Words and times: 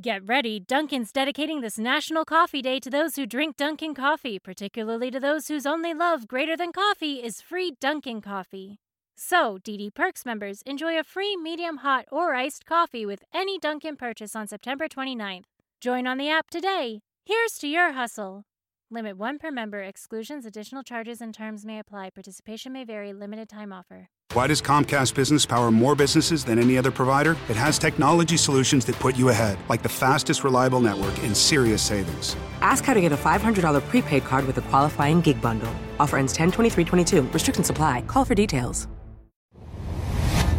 Get 0.00 0.26
ready, 0.26 0.58
Dunkin's 0.58 1.12
dedicating 1.12 1.60
this 1.60 1.78
National 1.78 2.24
Coffee 2.24 2.62
Day 2.62 2.80
to 2.80 2.88
those 2.88 3.16
who 3.16 3.26
drink 3.26 3.56
Dunkin' 3.58 3.94
coffee, 3.94 4.38
particularly 4.38 5.10
to 5.10 5.20
those 5.20 5.48
whose 5.48 5.66
only 5.66 5.92
love 5.92 6.26
greater 6.26 6.56
than 6.56 6.72
coffee 6.72 7.22
is 7.22 7.42
free 7.42 7.76
Dunkin' 7.78 8.22
coffee. 8.22 8.78
So, 9.16 9.58
DD 9.62 9.92
Perks 9.94 10.24
members 10.24 10.62
enjoy 10.62 10.98
a 10.98 11.04
free 11.04 11.36
medium 11.36 11.78
hot 11.78 12.06
or 12.10 12.34
iced 12.34 12.64
coffee 12.64 13.04
with 13.04 13.22
any 13.34 13.58
Dunkin' 13.58 13.96
purchase 13.96 14.34
on 14.34 14.48
September 14.48 14.88
29th. 14.88 15.44
Join 15.78 16.06
on 16.06 16.16
the 16.16 16.30
app 16.30 16.48
today. 16.48 17.02
Here's 17.26 17.58
to 17.58 17.68
your 17.68 17.92
hustle. 17.92 18.44
Limit 18.92 19.16
one 19.16 19.38
per 19.38 19.50
member. 19.50 19.80
Exclusions, 19.80 20.44
additional 20.44 20.82
charges, 20.82 21.22
and 21.22 21.32
terms 21.32 21.64
may 21.64 21.78
apply. 21.78 22.10
Participation 22.10 22.74
may 22.74 22.84
vary. 22.84 23.14
Limited 23.14 23.48
time 23.48 23.72
offer. 23.72 24.10
Why 24.34 24.46
does 24.46 24.60
Comcast 24.60 25.14
Business 25.14 25.46
power 25.46 25.70
more 25.70 25.94
businesses 25.94 26.44
than 26.44 26.58
any 26.58 26.76
other 26.76 26.90
provider? 26.90 27.34
It 27.48 27.56
has 27.56 27.78
technology 27.78 28.36
solutions 28.36 28.84
that 28.84 28.96
put 28.96 29.16
you 29.16 29.30
ahead, 29.30 29.56
like 29.70 29.82
the 29.82 29.88
fastest 29.88 30.44
reliable 30.44 30.80
network 30.80 31.18
and 31.22 31.34
serious 31.34 31.80
savings. 31.80 32.36
Ask 32.60 32.84
how 32.84 32.92
to 32.92 33.00
get 33.00 33.12
a 33.12 33.16
$500 33.16 33.80
prepaid 33.88 34.24
card 34.24 34.46
with 34.46 34.58
a 34.58 34.62
qualifying 34.62 35.22
gig 35.22 35.40
bundle. 35.40 35.74
Offer 35.98 36.18
ends 36.18 36.34
10 36.34 36.52
23 36.52 36.84
22. 36.84 37.22
Restrictions 37.32 37.70
apply. 37.70 38.02
Call 38.02 38.26
for 38.26 38.34
details. 38.34 38.88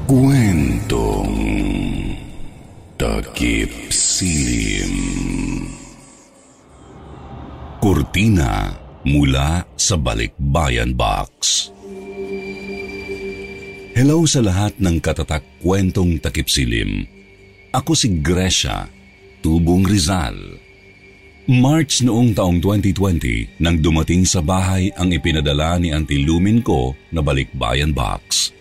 Kwentong 0.08 1.38
Takip 2.98 3.94
Silim 3.94 5.83
Kurtina 7.84 8.72
mula 9.04 9.68
sa 9.76 10.00
Balikbayan 10.00 10.96
Box. 10.96 11.68
Hello 13.92 14.24
sa 14.24 14.40
lahat 14.40 14.80
ng 14.80 15.04
katatak 15.04 15.44
kwentong 15.60 16.16
takip 16.24 16.48
silim. 16.48 17.04
Ako 17.76 17.92
si 17.92 18.24
Gresha, 18.24 18.88
Tubong 19.44 19.84
Rizal. 19.84 20.64
March 21.52 22.08
noong 22.08 22.32
taong 22.32 22.64
2020 22.64 23.60
nang 23.60 23.76
dumating 23.76 24.24
sa 24.24 24.40
bahay 24.40 24.88
ang 24.96 25.12
ipinadala 25.12 25.76
ni 25.76 25.92
Auntie 25.92 26.24
Lumin 26.24 26.64
ko 26.64 26.96
na 27.12 27.20
balikbayan 27.20 27.92
box. 27.92 28.56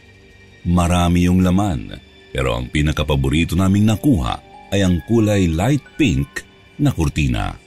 Marami 0.66 1.30
yung 1.30 1.46
laman 1.46 1.94
pero 2.34 2.58
ang 2.58 2.66
pinakapaborito 2.66 3.54
naming 3.54 3.86
nakuha 3.86 4.34
ay 4.74 4.82
ang 4.82 4.98
kulay 5.06 5.46
light 5.46 5.86
pink 5.94 6.42
na 6.82 6.90
kurtina. 6.90 7.61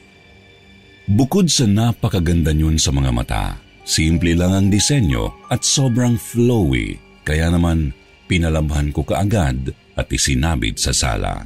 Bukod 1.06 1.54
sa 1.54 1.70
napakaganda 1.70 2.50
niyon 2.50 2.82
sa 2.82 2.90
mga 2.90 3.12
mata, 3.14 3.46
simple 3.86 4.34
lang 4.34 4.54
ang 4.58 4.68
disenyo 4.74 5.50
at 5.54 5.62
sobrang 5.62 6.18
flowy 6.18 7.06
kaya 7.26 7.50
naman, 7.50 7.90
pinalabhan 8.30 8.94
ko 8.94 9.02
kaagad 9.02 9.74
at 9.98 10.08
isinabit 10.14 10.78
sa 10.78 10.94
sala. 10.94 11.42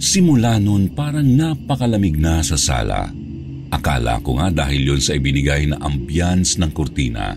Simula 0.00 0.56
noon 0.56 0.96
parang 0.96 1.28
napakalamig 1.28 2.16
na 2.16 2.40
sa 2.40 2.56
sala. 2.56 3.12
Akala 3.68 4.18
ko 4.24 4.40
nga 4.40 4.48
dahil 4.48 4.96
yon 4.96 5.00
sa 5.04 5.14
ibinigay 5.14 5.68
na 5.68 5.78
ambience 5.84 6.56
ng 6.56 6.72
kurtina. 6.72 7.36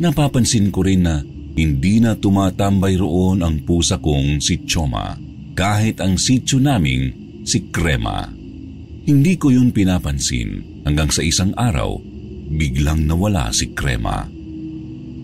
Napapansin 0.00 0.70
ko 0.72 0.86
rin 0.86 1.04
na 1.04 1.20
hindi 1.58 2.00
na 2.00 2.16
tumatambay 2.16 2.96
roon 2.96 3.44
ang 3.44 3.66
pusa 3.66 3.98
kong 3.98 4.40
si 4.40 4.64
Choma 4.64 5.18
kahit 5.52 6.00
ang 6.00 6.16
sityo 6.16 6.62
naming 6.62 7.12
si 7.44 7.68
Krema. 7.68 8.39
Hindi 9.00 9.40
ko 9.40 9.48
yun 9.48 9.72
pinapansin 9.72 10.82
hanggang 10.84 11.08
sa 11.08 11.24
isang 11.24 11.56
araw 11.56 11.96
biglang 12.50 13.08
nawala 13.08 13.48
si 13.54 13.72
Krema. 13.72 14.28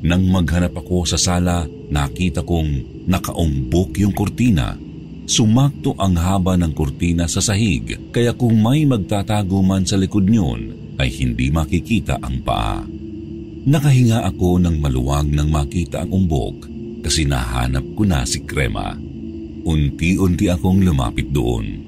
Nang 0.07 0.25
maghanap 0.31 0.79
ako 0.81 1.05
sa 1.05 1.19
sala, 1.19 1.67
nakita 1.91 2.47
kong 2.47 3.05
nakaumbok 3.11 3.99
yung 4.01 4.15
kurtina. 4.15 4.79
Sumakto 5.27 5.99
ang 5.99 6.15
haba 6.15 6.55
ng 6.55 6.71
kurtina 6.71 7.27
sa 7.27 7.43
sahig, 7.43 7.99
kaya 8.15 8.31
kung 8.31 8.63
may 8.63 8.87
magtatago 8.87 9.59
man 9.59 9.83
sa 9.83 9.99
likod 9.99 10.31
niyon, 10.31 10.95
ay 11.03 11.11
hindi 11.11 11.51
makikita 11.51 12.23
ang 12.23 12.41
paa. 12.47 12.87
Nakahinga 13.67 14.23
ako 14.31 14.63
ng 14.63 14.79
maluwag 14.79 15.27
nang 15.27 15.51
makita 15.51 16.07
ang 16.07 16.15
umbok 16.15 16.71
kasi 17.03 17.27
nahanap 17.27 17.83
ko 17.99 18.07
na 18.07 18.23
si 18.23 18.47
Krema. 18.47 18.95
Unti-unti 19.67 20.47
akong 20.47 20.87
lumapit 20.87 21.35
doon. 21.35 21.86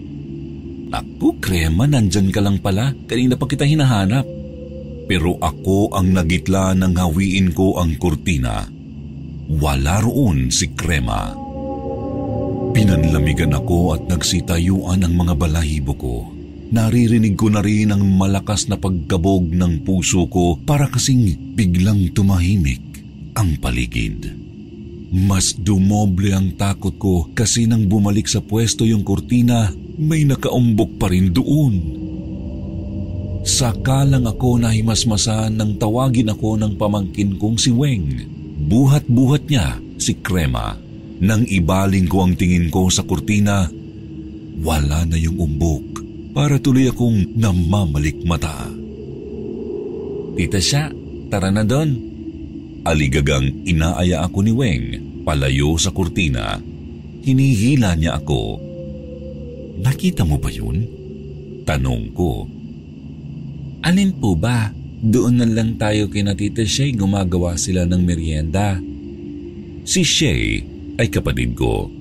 Naku, 0.88 1.36
Krema, 1.36 1.84
nandyan 1.84 2.32
ka 2.32 2.40
lang 2.40 2.58
pala. 2.64 2.96
Kanina 3.04 3.36
pa 3.36 3.44
kita 3.44 3.68
hinahanap. 3.68 4.24
Pero 5.08 5.36
ako 5.40 5.92
ang 5.92 6.16
nagitla 6.16 6.76
ng 6.76 6.92
hawiin 6.96 7.52
ko 7.52 7.80
ang 7.80 7.96
kurtina. 8.00 8.64
Wala 9.48 10.04
roon 10.04 10.52
si 10.52 10.72
Krema. 10.72 11.32
Pinanlamigan 12.72 13.56
ako 13.56 13.96
at 13.96 14.02
nagsitayuan 14.08 15.04
ang 15.04 15.14
mga 15.16 15.34
balahibo 15.36 15.92
ko. 15.96 16.16
Naririnig 16.68 17.32
ko 17.40 17.48
na 17.48 17.64
rin 17.64 17.88
ang 17.88 18.04
malakas 18.04 18.68
na 18.68 18.76
pagkabog 18.76 19.48
ng 19.48 19.88
puso 19.88 20.28
ko 20.28 20.60
para 20.60 20.84
kasing 20.92 21.56
biglang 21.56 22.12
tumahimik 22.12 22.84
ang 23.32 23.56
paligid. 23.56 24.47
Mas 25.08 25.56
dumoble 25.56 26.36
ang 26.36 26.52
takot 26.52 26.92
ko 27.00 27.32
kasi 27.32 27.64
nang 27.64 27.88
bumalik 27.88 28.28
sa 28.28 28.44
pwesto 28.44 28.84
yung 28.84 29.00
kurtina, 29.00 29.72
may 29.96 30.28
nakaumbok 30.28 31.00
pa 31.00 31.08
rin 31.08 31.32
doon. 31.32 31.74
Saka 33.48 34.04
lang 34.04 34.28
ako 34.28 34.60
nahimasmasan 34.60 35.56
nang 35.56 35.80
tawagin 35.80 36.28
ako 36.28 36.60
ng 36.60 36.76
pamangkin 36.76 37.40
kong 37.40 37.56
si 37.56 37.72
Weng. 37.72 38.20
Buhat-buhat 38.68 39.48
niya 39.48 39.80
si 39.96 40.20
Krema. 40.20 40.76
Nang 41.24 41.48
ibaling 41.48 42.04
ko 42.04 42.28
ang 42.28 42.36
tingin 42.36 42.68
ko 42.68 42.92
sa 42.92 43.02
kurtina, 43.08 43.64
wala 44.60 45.08
na 45.08 45.16
yung 45.16 45.40
umbok 45.40 46.04
para 46.36 46.60
tuloy 46.60 46.92
akong 46.92 47.34
namamalik 47.34 48.20
mata. 48.28 48.68
Tita 50.38 50.60
siya, 50.60 50.92
tara 51.32 51.50
na 51.50 51.64
doon. 51.64 52.07
Aligagang 52.88 53.68
inaaya 53.68 54.24
ako 54.24 54.38
ni 54.40 54.52
Weng 54.56 54.86
palayo 55.20 55.76
sa 55.76 55.92
kurtina. 55.92 56.56
Hinihila 57.20 57.92
niya 57.92 58.16
ako. 58.16 58.56
Nakita 59.84 60.24
mo 60.24 60.40
ba 60.40 60.48
yun? 60.48 60.88
Tanong 61.68 62.16
ko. 62.16 62.48
Alin 63.84 64.16
po 64.16 64.32
ba? 64.32 64.72
Doon 65.04 65.36
na 65.36 65.46
lang 65.46 65.76
tayo 65.76 66.08
kina 66.08 66.32
Tita 66.32 66.64
Shay 66.64 66.96
gumagawa 66.96 67.60
sila 67.60 67.84
ng 67.84 68.02
merienda. 68.08 68.80
Si 69.84 70.00
Shay 70.00 70.64
ay 70.96 71.12
kapatid 71.12 71.60
ko. 71.60 71.92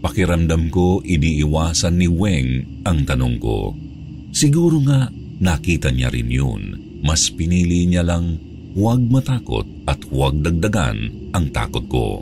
Pakiramdam 0.00 0.72
ko 0.72 1.04
iniiwasan 1.04 2.00
ni 2.00 2.08
Weng 2.08 2.80
ang 2.88 3.04
tanong 3.04 3.36
ko. 3.36 3.76
Siguro 4.32 4.80
nga 4.80 5.12
nakita 5.44 5.92
niya 5.92 6.08
rin 6.08 6.32
yun. 6.32 6.62
Mas 7.04 7.28
pinili 7.28 7.84
niya 7.84 8.00
lang 8.00 8.40
huwag 8.72 9.00
matakot 9.08 9.64
at 9.88 10.00
huwag 10.08 10.40
dagdagan 10.40 11.30
ang 11.36 11.48
takot 11.52 11.84
ko. 11.88 12.20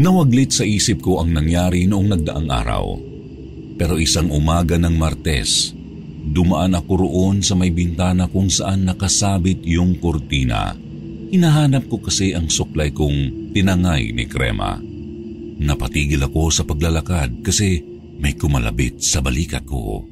Nawaglit 0.00 0.54
sa 0.54 0.64
isip 0.64 1.04
ko 1.04 1.20
ang 1.20 1.34
nangyari 1.34 1.84
noong 1.84 2.08
nagdaang 2.16 2.48
araw. 2.48 2.86
Pero 3.80 3.96
isang 3.96 4.28
umaga 4.28 4.76
ng 4.76 4.94
Martes, 4.96 5.72
Dumaan 6.20 6.76
ako 6.76 6.92
roon 7.00 7.40
sa 7.40 7.56
may 7.56 7.72
bintana 7.72 8.28
kung 8.28 8.52
saan 8.52 8.84
nakasabit 8.84 9.64
yung 9.64 9.96
kurtina. 9.96 10.76
Hinahanap 11.32 11.88
ko 11.88 11.98
kasi 12.04 12.36
ang 12.36 12.52
suklay 12.52 12.92
kong 12.92 13.50
tinangay 13.56 14.12
ni 14.12 14.28
Krema. 14.28 14.76
Napatigil 15.60 16.20
ako 16.20 16.52
sa 16.52 16.62
paglalakad 16.68 17.40
kasi 17.40 17.80
may 18.20 18.36
kumalabit 18.36 19.00
sa 19.00 19.24
balikat 19.24 19.64
ko. 19.64 20.04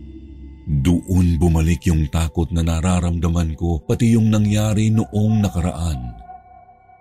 Doon 0.68 1.40
bumalik 1.40 1.88
yung 1.88 2.12
takot 2.12 2.52
na 2.52 2.60
nararamdaman 2.60 3.56
ko 3.56 3.80
pati 3.80 4.12
yung 4.12 4.28
nangyari 4.28 4.92
noong 4.92 5.40
nakaraan. 5.40 6.12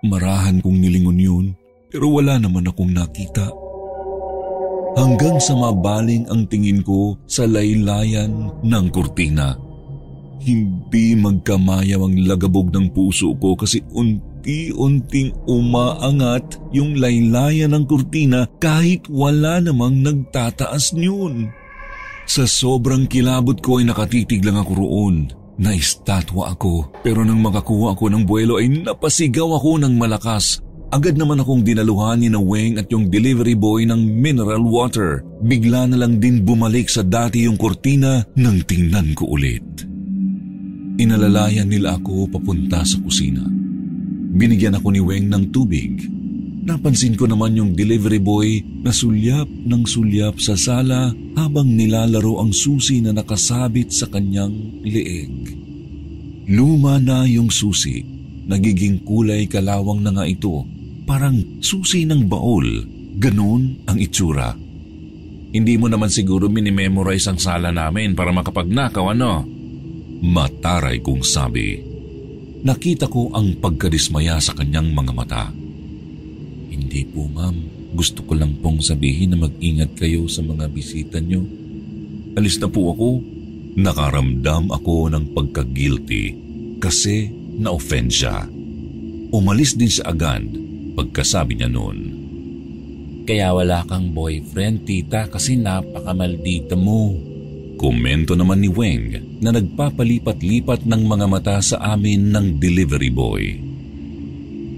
Marahan 0.08 0.64
kong 0.64 0.78
nilingon 0.80 1.20
yun 1.20 1.46
pero 1.92 2.08
wala 2.08 2.40
naman 2.40 2.64
akong 2.64 2.96
nakita 2.96 3.52
hanggang 4.96 5.36
sa 5.36 5.52
mabaling 5.54 6.24
ang 6.32 6.48
tingin 6.48 6.80
ko 6.80 7.14
sa 7.28 7.44
laylayan 7.44 8.50
ng 8.64 8.86
kurtina. 8.88 9.54
Hindi 10.38 11.12
magkamayaw 11.18 12.08
ang 12.08 12.16
lagabog 12.24 12.72
ng 12.72 12.94
puso 12.94 13.36
ko 13.36 13.52
kasi 13.52 13.82
unti-unting 13.92 15.34
umaangat 15.44 16.56
yung 16.72 16.96
laylayan 16.96 17.74
ng 17.74 17.84
kurtina 17.84 18.46
kahit 18.62 19.04
wala 19.12 19.60
namang 19.60 20.00
nagtataas 20.00 20.94
niyon. 20.94 21.50
Sa 22.28 22.44
sobrang 22.44 23.08
kilabot 23.08 23.56
ko 23.64 23.80
ay 23.80 23.88
nakatitig 23.88 24.44
lang 24.44 24.60
ako 24.60 24.72
roon. 24.84 25.32
Naistatwa 25.56 26.52
ako 26.52 26.92
pero 27.00 27.24
nang 27.24 27.40
makakuha 27.40 27.96
ako 27.96 28.12
ng 28.12 28.22
buwelo 28.28 28.60
ay 28.60 28.68
napasigaw 28.84 29.56
ako 29.56 29.80
ng 29.80 29.96
malakas. 29.96 30.60
Agad 30.92 31.16
naman 31.16 31.40
akong 31.40 31.64
dinaluhan 31.64 32.20
ni 32.20 32.28
na 32.28 32.36
Weng 32.40 32.76
at 32.76 32.88
yung 32.92 33.08
delivery 33.08 33.56
boy 33.56 33.88
ng 33.88 33.96
mineral 33.96 34.60
water. 34.60 35.24
Bigla 35.40 35.88
na 35.88 36.04
lang 36.04 36.20
din 36.20 36.44
bumalik 36.44 36.92
sa 36.92 37.00
dati 37.00 37.48
yung 37.48 37.56
kurtina 37.56 38.24
nang 38.36 38.60
tingnan 38.64 39.16
ko 39.16 39.32
ulit. 39.32 39.64
Inalalayan 41.00 41.68
nila 41.68 41.96
ako 41.96 42.28
papunta 42.28 42.84
sa 42.84 42.96
kusina. 43.00 43.44
Binigyan 44.36 44.76
ako 44.76 44.92
ni 44.92 45.00
Weng 45.00 45.32
ng 45.32 45.48
tubig. 45.48 46.17
Napansin 46.68 47.16
ko 47.16 47.24
naman 47.24 47.56
yung 47.56 47.72
delivery 47.72 48.20
boy 48.20 48.60
na 48.84 48.92
sulyap 48.92 49.48
ng 49.48 49.88
sulyap 49.88 50.36
sa 50.36 50.52
sala 50.52 51.16
habang 51.32 51.64
nilalaro 51.64 52.44
ang 52.44 52.52
susi 52.52 53.00
na 53.00 53.16
nakasabit 53.16 53.88
sa 53.88 54.04
kanyang 54.12 54.84
leeg. 54.84 55.56
Luma 56.52 57.00
na 57.00 57.24
yung 57.24 57.48
susi. 57.48 58.04
Nagiging 58.44 59.00
kulay 59.00 59.48
kalawang 59.48 60.04
na 60.04 60.12
nga 60.12 60.28
ito 60.28 60.68
parang 61.08 61.40
susi 61.64 62.04
ng 62.04 62.28
baol. 62.28 62.84
Ganon 63.16 63.88
ang 63.88 63.96
itsura. 63.96 64.52
Hindi 65.48 65.74
mo 65.80 65.88
naman 65.88 66.12
siguro 66.12 66.52
minimemorize 66.52 67.32
ang 67.32 67.40
sala 67.40 67.72
namin 67.72 68.12
para 68.12 68.28
makapagnakaw 68.28 69.16
ano? 69.16 69.40
Mataray 70.20 71.00
kong 71.00 71.24
sabi. 71.24 71.80
Nakita 72.60 73.08
ko 73.08 73.32
ang 73.32 73.56
pagkadismaya 73.56 74.36
sa 74.36 74.52
kanyang 74.52 74.92
mga 74.92 75.12
mata. 75.16 75.44
Hindi 76.78 77.02
po 77.10 77.26
ma'am, 77.26 77.58
gusto 77.98 78.22
ko 78.22 78.38
lang 78.38 78.54
pong 78.62 78.78
sabihin 78.78 79.34
na 79.34 79.42
mag-ingat 79.42 79.98
kayo 79.98 80.30
sa 80.30 80.46
mga 80.46 80.70
bisita 80.70 81.18
nyo. 81.18 81.42
Alis 82.38 82.62
na 82.62 82.70
po 82.70 82.94
ako. 82.94 83.08
Nakaramdam 83.74 84.70
ako 84.70 85.10
ng 85.10 85.34
pagka-guilty 85.34 86.24
kasi 86.78 87.34
na-offend 87.58 88.14
siya. 88.14 88.46
Umalis 89.34 89.74
din 89.74 89.90
siya 89.90 90.14
agad 90.14 90.46
pagkasabi 90.94 91.58
niya 91.58 91.70
noon. 91.70 91.98
Kaya 93.26 93.52
wala 93.52 93.84
kang 93.84 94.14
boyfriend, 94.14 94.88
tita, 94.88 95.28
kasi 95.28 95.58
napakamaldita 95.58 96.78
mo. 96.78 97.12
Komento 97.78 98.34
naman 98.34 98.64
ni 98.64 98.72
Weng 98.72 99.38
na 99.38 99.54
nagpapalipat-lipat 99.54 100.88
ng 100.88 101.02
mga 101.06 101.26
mata 101.28 101.58
sa 101.60 101.94
amin 101.94 102.32
ng 102.32 102.56
delivery 102.58 103.12
boy. 103.12 103.67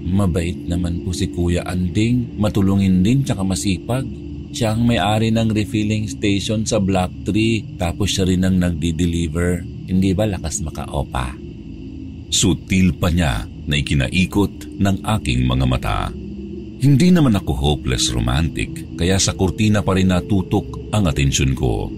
Mabait 0.01 0.57
naman 0.57 1.05
po 1.05 1.13
si 1.13 1.29
Kuya 1.29 1.61
Anding, 1.61 2.33
matulungin 2.41 3.05
din 3.05 3.21
tsaka 3.21 3.45
masipag. 3.45 4.09
Siya 4.51 4.75
ang 4.75 4.83
may-ari 4.83 5.31
ng 5.31 5.53
refilling 5.53 6.09
station 6.09 6.65
sa 6.65 6.81
Block 6.81 7.13
3 7.23 7.79
tapos 7.79 8.11
siya 8.11 8.27
rin 8.27 8.43
ang 8.43 8.57
nagdi-deliver. 8.57 9.63
Hindi 9.87 10.11
ba 10.11 10.25
lakas 10.27 10.65
makaopa? 10.65 11.37
Sutil 12.33 12.97
pa 12.97 13.13
niya 13.13 13.45
na 13.45 13.75
ikinaikot 13.77 14.81
ng 14.81 14.97
aking 15.19 15.45
mga 15.45 15.65
mata. 15.69 16.09
Hindi 16.81 17.13
naman 17.13 17.37
ako 17.37 17.51
hopeless 17.53 18.09
romantic, 18.09 18.97
kaya 18.97 19.21
sa 19.21 19.37
kurtina 19.37 19.85
pa 19.85 19.93
rin 19.93 20.09
natutok 20.09 20.89
ang 20.89 21.05
atensyon 21.05 21.53
ko. 21.53 21.93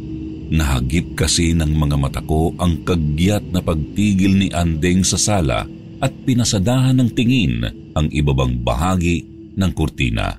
Nahagip 0.52 1.16
kasi 1.16 1.56
ng 1.56 1.72
mga 1.72 1.96
mata 1.96 2.20
ko 2.20 2.52
ang 2.60 2.84
kagyat 2.84 3.48
na 3.56 3.64
pagtigil 3.64 4.36
ni 4.36 4.52
Andeng 4.52 5.08
sa 5.08 5.16
sala 5.16 5.64
at 6.04 6.12
pinasadahan 6.28 7.00
ng 7.00 7.10
tingin 7.16 7.64
ang 7.96 8.12
ibabang 8.12 8.60
bahagi 8.60 9.24
ng 9.56 9.72
kurtina. 9.72 10.36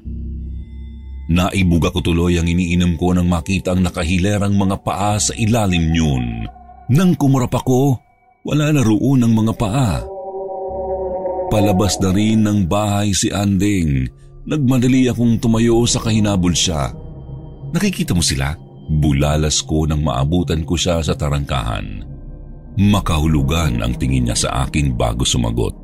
Naibuga 1.25 1.89
ko 1.89 2.05
tuloy 2.05 2.37
ang 2.37 2.45
iniinom 2.45 3.01
ko 3.01 3.17
nang 3.17 3.33
makita 3.33 3.73
ang 3.73 3.81
nakahilerang 3.81 4.53
mga 4.61 4.77
paa 4.85 5.17
sa 5.17 5.33
ilalim 5.33 5.89
niyon. 5.89 6.45
Nang 6.93 7.17
kumurap 7.17 7.57
ako, 7.57 7.97
wala 8.45 8.69
na 8.69 8.85
roon 8.85 9.25
ang 9.25 9.33
mga 9.33 9.53
paa. 9.57 10.05
Palabas 11.49 11.97
na 12.05 12.13
rin 12.13 12.45
ng 12.45 12.69
bahay 12.69 13.17
si 13.17 13.33
Anding. 13.33 14.05
Nagmadali 14.45 15.09
akong 15.09 15.41
tumayo 15.41 15.89
sa 15.89 16.05
kahinabol 16.05 16.53
siya. 16.53 16.93
Nakikita 17.73 18.13
mo 18.13 18.21
sila? 18.21 18.53
Bulalas 18.85 19.65
ko 19.65 19.89
nang 19.89 20.05
maabutan 20.05 20.61
ko 20.69 20.77
siya 20.77 21.01
sa 21.01 21.17
tarangkahan. 21.17 22.14
Makahulugan 22.75 23.87
ang 23.87 23.95
tingin 23.95 24.27
niya 24.27 24.35
sa 24.35 24.67
akin 24.67 24.99
bago 24.99 25.23
sumagot. 25.23 25.75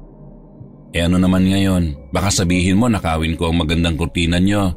E 0.90 0.98
ano 0.98 1.22
naman 1.22 1.46
ngayon? 1.46 2.10
Baka 2.10 2.34
sabihin 2.34 2.82
mo 2.82 2.90
nakawin 2.90 3.38
ko 3.38 3.50
ang 3.50 3.62
magandang 3.62 3.94
kurtina 3.94 4.42
niyo. 4.42 4.74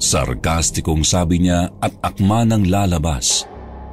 Sarkastikong 0.00 1.04
sabi 1.04 1.44
niya 1.44 1.68
at 1.76 1.92
akma 2.00 2.48
ng 2.48 2.72
lalabas. 2.72 3.44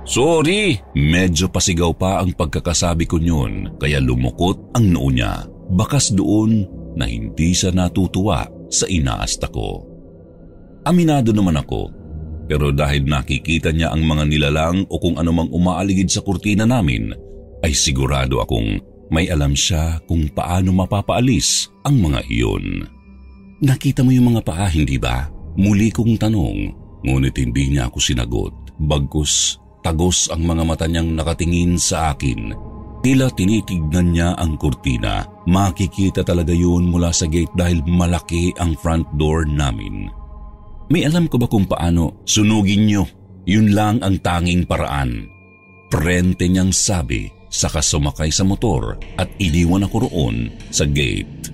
Sorry! 0.08 0.80
Medyo 0.96 1.52
pasigaw 1.52 1.92
pa 1.96 2.24
ang 2.24 2.32
pagkakasabi 2.32 3.08
ko 3.08 3.20
niyon 3.20 3.76
kaya 3.76 4.00
lumukot 4.00 4.72
ang 4.76 4.96
noo 4.96 5.12
niya. 5.12 5.44
Bakas 5.72 6.16
doon 6.16 6.64
na 6.96 7.08
hindi 7.08 7.52
siya 7.52 7.76
natutuwa 7.76 8.48
sa 8.72 8.88
inaasta 8.88 9.52
ko. 9.52 9.84
Aminado 10.84 11.32
naman 11.32 11.56
ako, 11.60 11.92
pero 12.48 12.76
dahil 12.76 13.08
nakikita 13.08 13.72
niya 13.72 13.96
ang 13.96 14.04
mga 14.04 14.24
nilalang 14.28 14.84
o 14.92 15.00
kung 15.00 15.16
anumang 15.16 15.48
umaaligid 15.56 16.12
sa 16.12 16.20
kurtina 16.20 16.68
namin, 16.68 17.16
ay 17.64 17.72
sigurado 17.72 18.44
akong 18.44 18.78
may 19.10 19.32
alam 19.32 19.56
siya 19.56 20.04
kung 20.06 20.28
paano 20.32 20.76
mapapaalis 20.76 21.72
ang 21.88 22.00
mga 22.04 22.28
iyon. 22.28 22.86
Nakita 23.64 24.04
mo 24.04 24.12
yung 24.12 24.36
mga 24.36 24.42
paa, 24.44 24.68
hindi 24.68 25.00
ba? 25.00 25.32
Muli 25.56 25.90
kong 25.94 26.20
tanong, 26.20 26.60
ngunit 27.08 27.36
hindi 27.40 27.72
niya 27.72 27.88
ako 27.88 27.98
sinagot. 27.98 28.54
Bagkus, 28.76 29.64
tagos 29.86 30.28
ang 30.28 30.44
mga 30.44 30.64
mata 30.68 30.86
niyang 30.90 31.16
nakatingin 31.16 31.80
sa 31.80 32.12
akin 32.12 32.74
Tila 33.04 33.28
tinitignan 33.36 34.16
niya 34.16 34.32
ang 34.40 34.56
kurtina. 34.56 35.28
Makikita 35.44 36.24
talaga 36.24 36.56
yun 36.56 36.88
mula 36.88 37.12
sa 37.12 37.28
gate 37.28 37.52
dahil 37.52 37.84
malaki 37.84 38.56
ang 38.56 38.80
front 38.80 39.04
door 39.20 39.44
namin. 39.44 40.08
May 40.88 41.04
alam 41.04 41.28
ko 41.28 41.36
ba 41.36 41.52
kung 41.52 41.68
paano 41.68 42.24
sunugin 42.24 42.88
niyo? 42.88 43.04
Yun 43.44 43.76
lang 43.76 44.00
ang 44.08 44.24
tanging 44.24 44.64
paraan. 44.64 45.28
Prente 45.92 46.48
niyang 46.48 46.72
sabi, 46.72 47.28
saka 47.54 47.86
sumakay 47.86 48.34
sa 48.34 48.42
motor 48.42 48.98
at 49.22 49.30
iniwan 49.38 49.86
ako 49.86 50.10
roon 50.10 50.50
sa 50.74 50.90
gate. 50.90 51.54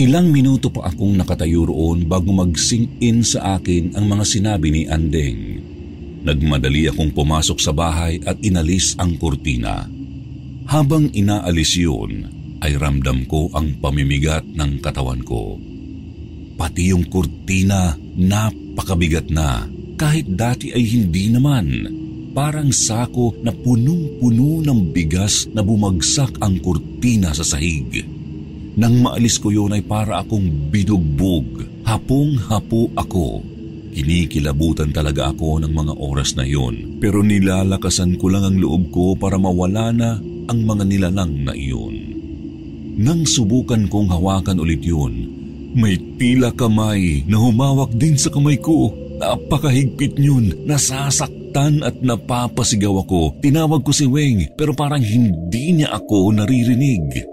Ilang 0.00 0.32
minuto 0.32 0.72
pa 0.72 0.88
akong 0.88 1.20
nakatayo 1.20 1.68
roon 1.68 2.08
bago 2.08 2.32
mag-sink 2.32 2.96
in 3.04 3.20
sa 3.20 3.60
akin 3.60 3.92
ang 3.92 4.08
mga 4.08 4.24
sinabi 4.24 4.72
ni 4.72 4.82
Andeng. 4.88 5.60
Nagmadali 6.24 6.88
akong 6.88 7.12
pumasok 7.12 7.58
sa 7.60 7.76
bahay 7.76 8.16
at 8.24 8.40
inalis 8.40 8.96
ang 8.96 9.20
kurtina. 9.20 9.84
Habang 10.70 11.12
inaalis 11.12 11.76
yun, 11.76 12.24
ay 12.62 12.78
ramdam 12.78 13.26
ko 13.28 13.52
ang 13.52 13.78
pamimigat 13.78 14.46
ng 14.46 14.82
katawan 14.82 15.22
ko. 15.22 15.58
Pati 16.58 16.90
yung 16.90 17.06
kurtina, 17.06 17.94
napakabigat 18.18 19.30
na. 19.30 19.66
Kahit 19.98 20.30
dati 20.30 20.74
ay 20.74 20.82
hindi 20.82 21.30
naman. 21.30 21.66
Parang 22.38 22.70
sako 22.70 23.34
na 23.42 23.50
punong-puno 23.50 24.62
ng 24.62 24.94
bigas 24.94 25.50
na 25.50 25.58
bumagsak 25.58 26.38
ang 26.38 26.62
kurtina 26.62 27.34
sa 27.34 27.42
sahig. 27.42 28.06
Nang 28.78 29.02
maalis 29.02 29.42
ko 29.42 29.50
yun 29.50 29.74
ay 29.74 29.82
para 29.82 30.22
akong 30.22 30.70
binugbog. 30.70 31.66
Hapong-hapo 31.82 32.94
ako. 32.94 33.42
Kinikilabutan 33.90 34.94
talaga 34.94 35.34
ako 35.34 35.66
ng 35.66 35.72
mga 35.74 35.98
oras 35.98 36.38
na 36.38 36.46
yon. 36.46 37.02
Pero 37.02 37.26
nilalakasan 37.26 38.14
ko 38.14 38.30
lang 38.30 38.46
ang 38.46 38.56
loob 38.62 38.94
ko 38.94 39.18
para 39.18 39.34
mawala 39.34 39.90
na 39.90 40.22
ang 40.46 40.62
mga 40.62 40.86
nilalang 40.86 41.42
na 41.42 41.58
iyon. 41.58 42.14
Nang 43.02 43.26
subukan 43.26 43.90
kong 43.90 44.14
hawakan 44.14 44.62
ulit 44.62 44.86
yun, 44.86 45.26
may 45.74 45.98
tila 46.14 46.54
kamay 46.54 47.26
na 47.26 47.34
humawak 47.34 47.90
din 47.98 48.14
sa 48.14 48.30
kamay 48.30 48.62
ko. 48.62 48.94
Napakahigpit 49.18 50.14
yun, 50.22 50.54
nasasaktan 50.70 51.37
at 51.56 51.96
napapasigaw 52.02 53.04
ako. 53.06 53.38
Tinawag 53.40 53.82
ko 53.86 53.92
si 53.94 54.04
Weng 54.04 54.52
pero 54.54 54.74
parang 54.74 55.00
hindi 55.00 55.78
niya 55.78 55.94
ako 55.96 56.34
naririnig. 56.36 57.24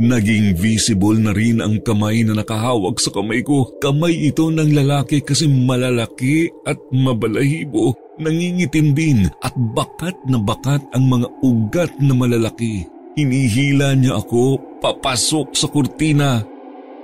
Naging 0.00 0.56
visible 0.56 1.20
na 1.20 1.36
rin 1.36 1.60
ang 1.60 1.76
kamay 1.84 2.24
na 2.24 2.32
nakahawak 2.32 2.96
sa 2.96 3.12
kamay 3.12 3.44
ko. 3.44 3.68
Kamay 3.82 4.32
ito 4.32 4.48
ng 4.48 4.72
lalaki 4.72 5.20
kasi 5.20 5.44
malalaki 5.44 6.48
at 6.64 6.80
mabalahibo 6.88 7.92
nangingitim 8.20 8.92
din 8.92 9.18
at 9.40 9.56
bakat 9.56 10.14
na 10.28 10.36
bakat 10.36 10.84
ang 10.92 11.08
mga 11.08 11.28
ugat 11.40 11.90
na 11.98 12.12
malalaki. 12.12 12.84
Hinihila 13.16 13.96
niya 13.96 14.20
ako 14.20 14.60
papasok 14.78 15.56
sa 15.56 15.66
kurtina. 15.66 16.44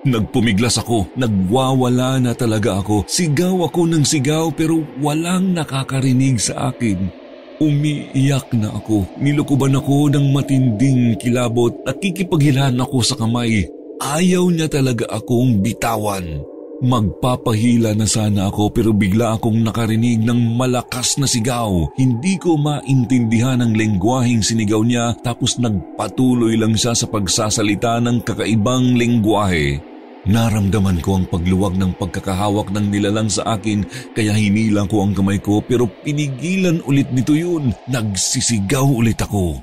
Nagpumiglas 0.06 0.78
ako, 0.78 1.10
nagwawala 1.18 2.22
na 2.22 2.30
talaga 2.30 2.78
ako. 2.78 3.02
Sigaw 3.10 3.66
ako 3.66 3.90
ng 3.90 4.06
sigaw 4.06 4.54
pero 4.54 4.78
walang 5.02 5.50
nakakarinig 5.50 6.38
sa 6.38 6.70
akin. 6.70 7.10
Umiiyak 7.58 8.54
na 8.54 8.70
ako. 8.70 9.02
Nilukuban 9.18 9.75
ako 9.75 10.14
ng 10.14 10.30
matinding 10.30 11.18
kilabot. 11.18 11.75
Nakikipaghilan 11.82 12.78
ako 12.78 13.02
sa 13.02 13.18
kamay. 13.18 13.66
Ayaw 13.98 14.46
niya 14.46 14.70
talaga 14.70 15.10
akong 15.10 15.58
bitawan. 15.58 16.46
Magpapahila 16.86 17.96
na 17.96 18.04
sana 18.04 18.52
ako 18.52 18.68
pero 18.68 18.92
bigla 18.92 19.40
akong 19.40 19.58
nakarinig 19.64 20.22
ng 20.22 20.54
malakas 20.54 21.18
na 21.18 21.26
sigaw. 21.26 21.88
Hindi 21.98 22.38
ko 22.38 22.54
maintindihan 22.60 23.58
ang 23.58 23.75
lengguaheng 23.75 24.44
sinigaw 24.44 24.84
niya 24.86 25.16
tapos 25.25 25.58
nagpatuloy 25.58 26.54
lang 26.54 26.76
siya 26.78 26.94
sa 26.94 27.10
pagsasalita 27.10 27.98
ng 28.04 28.22
kakaibang 28.22 28.94
lengguahe. 28.94 29.95
Naramdaman 30.26 30.99
ko 31.06 31.23
ang 31.23 31.26
pagluwag 31.30 31.78
ng 31.78 32.02
pagkakahawak 32.02 32.75
ng 32.75 32.90
nilalang 32.90 33.30
sa 33.30 33.54
akin 33.54 33.87
kaya 34.11 34.35
hinila 34.35 34.83
ko 34.90 35.06
ang 35.06 35.14
kamay 35.14 35.38
ko 35.38 35.62
pero 35.62 35.87
pinigilan 35.87 36.83
ulit 36.83 37.06
nito 37.14 37.30
yun. 37.30 37.71
Nagsisigaw 37.87 38.90
ulit 38.90 39.23
ako. 39.23 39.62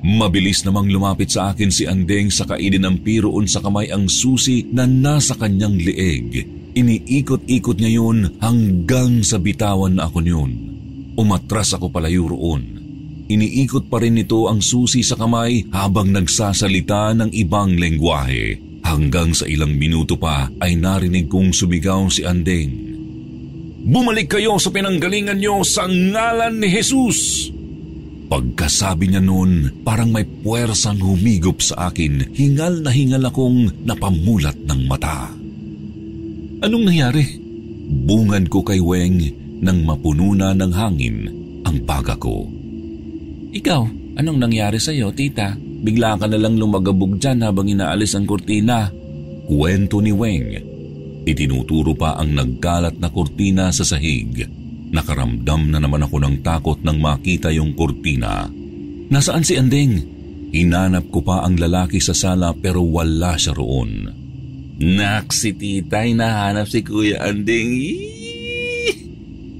Mabilis 0.00 0.62
namang 0.62 0.88
lumapit 0.88 1.34
sa 1.34 1.50
akin 1.50 1.74
si 1.74 1.90
Andeng 1.90 2.30
sa 2.30 2.46
kainin 2.46 2.86
ng 2.86 3.02
piroon 3.02 3.50
sa 3.50 3.58
kamay 3.58 3.90
ang 3.90 4.06
susi 4.06 4.62
na 4.70 4.86
nasa 4.86 5.34
kanyang 5.34 5.74
lieg. 5.76 6.46
Iniikot-ikot 6.70 7.82
niya 7.82 7.98
yun 7.98 8.38
hanggang 8.38 9.26
sa 9.26 9.42
bitawan 9.42 9.98
na 9.98 10.06
ako 10.06 10.22
niyon. 10.22 10.50
Umatras 11.18 11.74
ako 11.74 11.90
palayo 11.90 12.30
roon. 12.30 12.62
Iniikot 13.26 13.90
pa 13.90 13.98
rin 13.98 14.14
nito 14.14 14.46
ang 14.46 14.62
susi 14.62 15.02
sa 15.02 15.18
kamay 15.18 15.66
habang 15.74 16.14
nagsasalita 16.14 17.10
ng 17.18 17.34
ibang 17.34 17.74
lengguwahe. 17.74 18.69
Hanggang 18.80 19.36
sa 19.36 19.44
ilang 19.44 19.76
minuto 19.76 20.16
pa 20.16 20.48
ay 20.60 20.76
narinig 20.76 21.28
kong 21.28 21.52
sumigaw 21.52 22.08
si 22.08 22.24
Andeng. 22.24 22.90
Bumalik 23.80 24.36
kayo 24.36 24.60
sa 24.60 24.68
pinanggalingan 24.68 25.40
nyo 25.40 25.64
sa 25.64 25.88
ngalan 25.88 26.60
ni 26.60 26.68
Jesus! 26.68 27.48
Pagkasabi 28.30 29.10
niya 29.10 29.18
noon, 29.18 29.82
parang 29.82 30.14
may 30.14 30.22
puwersang 30.22 31.02
humigop 31.02 31.58
sa 31.58 31.90
akin, 31.90 32.30
hingal 32.30 32.78
na 32.78 32.94
hingal 32.94 33.26
akong 33.26 33.74
napamulat 33.82 34.54
ng 34.54 34.80
mata. 34.86 35.34
Anong 36.62 36.84
nangyari? 36.86 37.26
Bungan 38.06 38.46
ko 38.46 38.62
kay 38.62 38.78
Weng 38.78 39.18
nang 39.58 39.82
mapuno 39.82 40.30
na 40.38 40.54
ng 40.54 40.70
hangin 40.70 41.26
ang 41.66 41.82
baga 41.82 42.14
ko. 42.14 42.46
Ikaw, 43.50 43.82
anong 44.22 44.38
nangyari 44.38 44.78
sa'yo, 44.78 45.10
tita? 45.10 45.58
Bigla 45.80 46.20
ka 46.20 46.28
na 46.28 46.36
lang 46.36 46.60
lumagabog 46.60 47.16
dyan 47.16 47.40
habang 47.40 47.68
inaalis 47.68 48.12
ang 48.12 48.28
kurtina. 48.28 48.92
Kwento 49.48 50.04
ni 50.04 50.12
Weng. 50.12 50.48
Itinuturo 51.24 51.96
pa 51.96 52.20
ang 52.20 52.36
nagkalat 52.36 53.00
na 53.00 53.08
kurtina 53.08 53.72
sa 53.72 53.84
sahig. 53.84 54.44
Nakaramdam 54.90 55.72
na 55.72 55.78
naman 55.80 56.04
ako 56.04 56.16
ng 56.20 56.36
takot 56.44 56.78
nang 56.84 57.00
makita 57.00 57.48
yung 57.54 57.72
kurtina. 57.72 58.48
Nasaan 59.10 59.42
si 59.42 59.56
Andeng? 59.56 60.00
Hinanap 60.50 61.08
ko 61.14 61.22
pa 61.22 61.46
ang 61.46 61.54
lalaki 61.54 62.02
sa 62.02 62.12
sala 62.12 62.50
pero 62.52 62.82
wala 62.82 63.38
siya 63.38 63.54
roon. 63.54 64.10
Nak, 64.80 65.30
si 65.30 65.52
tita, 65.54 66.02
hinahanap 66.08 66.66
si 66.66 66.80
Kuya 66.80 67.22
Andeng. 67.22 67.74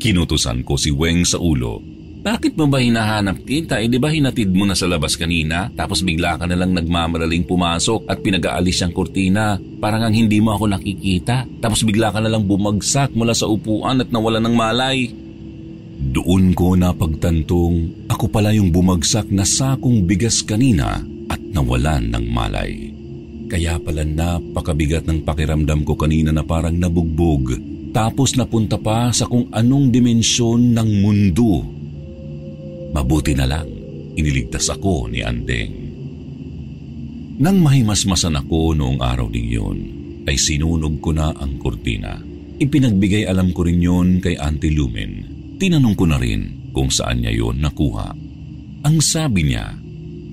Kinutusan 0.01 0.65
ko 0.65 0.81
si 0.81 0.91
Weng 0.91 1.29
sa 1.29 1.37
ulo. 1.37 1.90
Bakit 2.21 2.53
mo 2.53 2.69
ba 2.69 2.85
hinahanap 2.85 3.49
kita? 3.49 3.81
Eh 3.81 3.89
di 3.89 3.97
ba 3.97 4.13
hinatid 4.13 4.53
mo 4.53 4.69
na 4.69 4.77
sa 4.77 4.85
labas 4.85 5.17
kanina? 5.17 5.73
Tapos 5.73 6.05
bigla 6.05 6.37
ka 6.37 6.45
na 6.45 6.53
lang 6.53 6.77
nagmamaraling 6.77 7.49
pumasok 7.49 8.05
at 8.13 8.21
pinag-aalis 8.21 8.85
ang 8.85 8.93
kurtina. 8.93 9.57
Parang 9.81 10.05
ang 10.05 10.13
hindi 10.13 10.37
mo 10.37 10.53
ako 10.53 10.69
nakikita. 10.69 11.49
Tapos 11.65 11.81
bigla 11.81 12.13
ka 12.13 12.21
na 12.21 12.29
lang 12.29 12.45
bumagsak 12.45 13.17
mula 13.17 13.33
sa 13.33 13.49
upuan 13.49 14.05
at 14.05 14.13
nawala 14.13 14.37
ng 14.37 14.53
malay. 14.53 15.09
Doon 16.13 16.53
ko 16.53 16.77
napagtantong 16.77 18.05
ako 18.13 18.29
pala 18.29 18.53
yung 18.53 18.69
bumagsak 18.69 19.33
na 19.33 19.49
sakong 19.49 20.05
bigas 20.05 20.45
kanina 20.45 21.01
at 21.33 21.41
nawalan 21.41 22.05
ng 22.13 22.27
malay. 22.29 22.93
Kaya 23.49 23.81
pala 23.81 24.05
napakabigat 24.05 25.09
ng 25.09 25.25
pakiramdam 25.25 25.89
ko 25.89 25.97
kanina 25.97 26.37
na 26.37 26.45
parang 26.45 26.77
nabugbog 26.77 27.57
tapos 27.91 28.39
napunta 28.39 28.79
pa 28.79 29.11
sa 29.11 29.27
kung 29.27 29.51
anong 29.51 29.91
dimensyon 29.91 30.79
ng 30.79 30.89
mundo 31.03 31.80
Mabuti 32.91 33.39
na 33.39 33.47
lang, 33.47 33.69
iniligtas 34.19 34.67
ako 34.71 35.07
ni 35.07 35.23
Andeng. 35.23 35.75
Nang 37.41 37.57
mahimasmasan 37.63 38.37
ako 38.37 38.77
noong 38.77 38.99
araw 39.01 39.31
ding 39.31 39.49
yun, 39.49 39.79
ay 40.29 40.37
sinunog 40.37 41.01
ko 41.01 41.15
na 41.15 41.33
ang 41.33 41.57
kurtina. 41.57 42.21
Ipinagbigay 42.61 43.25
alam 43.25 43.57
ko 43.57 43.65
rin 43.65 43.81
yun 43.81 44.21
kay 44.21 44.37
Auntie 44.37 44.75
Lumen. 44.75 45.25
Tinanong 45.57 45.97
ko 45.97 46.05
na 46.05 46.21
rin 46.21 46.69
kung 46.77 46.93
saan 46.93 47.25
niya 47.25 47.33
yon 47.33 47.65
nakuha. 47.65 48.13
Ang 48.85 48.97
sabi 49.01 49.49
niya, 49.49 49.73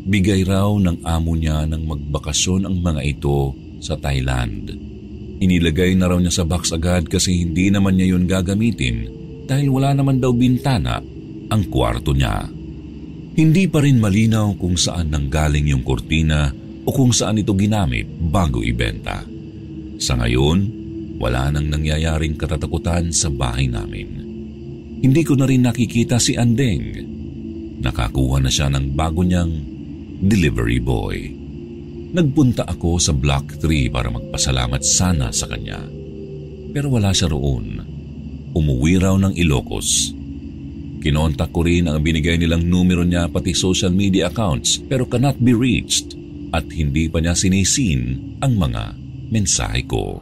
bigay 0.07 0.43
raw 0.43 0.67
ng 0.75 1.07
amo 1.07 1.31
niya 1.39 1.63
ng 1.67 1.83
magbakasyon 1.87 2.67
ang 2.67 2.75
mga 2.83 3.01
ito 3.05 3.55
sa 3.79 3.95
Thailand. 3.95 4.71
Inilagay 5.37 5.95
na 5.95 6.11
raw 6.11 6.19
niya 6.19 6.41
sa 6.41 6.43
box 6.43 6.73
agad 6.73 7.07
kasi 7.07 7.45
hindi 7.45 7.69
naman 7.69 7.95
niya 7.95 8.17
yun 8.17 8.25
gagamitin 8.27 9.07
dahil 9.47 9.71
wala 9.71 9.95
naman 9.95 10.19
daw 10.19 10.35
bintana 10.35 10.99
ang 11.47 11.67
kwarto 11.71 12.11
niya. 12.11 12.47
Hindi 13.37 13.69
pa 13.69 13.85
rin 13.85 14.01
malinaw 14.01 14.57
kung 14.57 14.73
saan 14.73 15.13
nanggaling 15.13 15.69
yung 15.69 15.85
kurtina 15.85 16.49
o 16.83 16.89
kung 16.89 17.13
saan 17.13 17.37
ito 17.37 17.53
ginamit 17.53 18.09
bago 18.09 18.65
ibenta. 18.65 19.21
Sa 20.01 20.17
ngayon, 20.17 20.57
wala 21.21 21.53
nang 21.53 21.69
nangyayaring 21.69 22.33
katatakutan 22.33 23.13
sa 23.13 23.29
bahay 23.29 23.69
namin. 23.69 24.09
Hindi 24.97 25.21
ko 25.21 25.37
na 25.37 25.45
rin 25.45 25.61
nakikita 25.61 26.17
si 26.17 26.33
Andeng. 26.33 27.05
Nakakuha 27.77 28.41
na 28.41 28.49
siya 28.49 28.73
ng 28.73 28.97
bago 28.97 29.21
niyang 29.21 29.53
delivery 30.17 30.81
boy. 30.81 31.17
Nagpunta 32.17 32.65
ako 32.65 32.97
sa 32.97 33.13
Block 33.13 33.61
3 33.61 33.93
para 33.93 34.09
magpasalamat 34.09 34.81
sana 34.81 35.29
sa 35.29 35.45
kanya. 35.45 35.77
Pero 36.73 36.89
wala 36.89 37.13
siya 37.13 37.29
roon. 37.29 37.77
Umuwi 38.57 38.97
raw 38.97 39.13
ng 39.21 39.37
Ilocos 39.37 40.16
Kinontak 40.97 41.53
ko 41.53 41.61
rin 41.61 41.85
ang 41.85 42.01
binigay 42.01 42.41
nilang 42.41 42.65
numero 42.65 43.05
niya 43.05 43.29
pati 43.29 43.53
social 43.53 43.93
media 43.93 44.33
accounts 44.33 44.81
pero 44.81 45.05
cannot 45.05 45.37
be 45.37 45.53
reached 45.53 46.17
at 46.51 46.65
hindi 46.73 47.05
pa 47.05 47.21
niya 47.21 47.37
sinisin 47.37 48.33
ang 48.41 48.57
mga 48.57 48.83
mensahe 49.29 49.83
ko. 49.85 50.21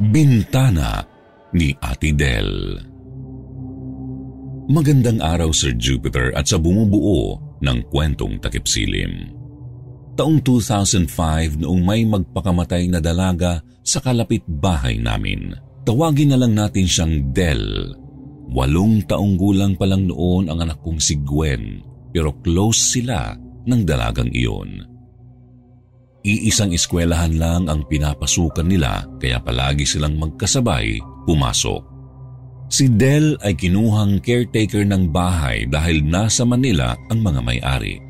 Bintana 0.00 1.04
ni 1.52 1.76
Ate 1.76 2.16
Del 2.16 2.80
Magandang 4.72 5.20
araw 5.20 5.52
Sir 5.52 5.76
Jupiter 5.76 6.32
at 6.32 6.48
sa 6.48 6.56
bumubuo 6.56 7.36
ng 7.60 7.78
kwentong 7.92 8.40
takipsilim 8.40 9.39
taong 10.14 10.42
2005 10.42 11.62
noong 11.62 11.80
may 11.82 12.02
magpakamatay 12.06 12.90
na 12.90 12.98
dalaga 12.98 13.62
sa 13.84 13.98
kalapit 13.98 14.42
bahay 14.46 14.98
namin. 14.98 15.54
Tawagin 15.86 16.34
na 16.34 16.38
lang 16.38 16.54
natin 16.54 16.86
siyang 16.86 17.34
Del. 17.34 17.94
Walong 18.50 19.06
taong 19.06 19.38
gulang 19.38 19.78
pa 19.78 19.86
lang 19.86 20.10
noon 20.10 20.50
ang 20.50 20.58
anak 20.62 20.82
kong 20.82 20.98
si 20.98 21.22
Gwen 21.22 21.82
pero 22.10 22.34
close 22.42 22.98
sila 22.98 23.38
ng 23.66 23.80
dalagang 23.86 24.30
iyon. 24.34 24.82
Iisang 26.20 26.76
eskwelahan 26.76 27.40
lang 27.40 27.62
ang 27.70 27.88
pinapasukan 27.88 28.66
nila 28.66 29.08
kaya 29.16 29.40
palagi 29.40 29.88
silang 29.88 30.20
magkasabay 30.20 31.00
pumasok. 31.24 31.80
Si 32.70 32.86
Del 32.86 33.34
ay 33.42 33.56
kinuhang 33.56 34.20
caretaker 34.22 34.84
ng 34.84 35.10
bahay 35.10 35.66
dahil 35.66 36.04
nasa 36.04 36.46
Manila 36.46 36.94
ang 37.08 37.24
mga 37.24 37.40
may-ari. 37.42 38.09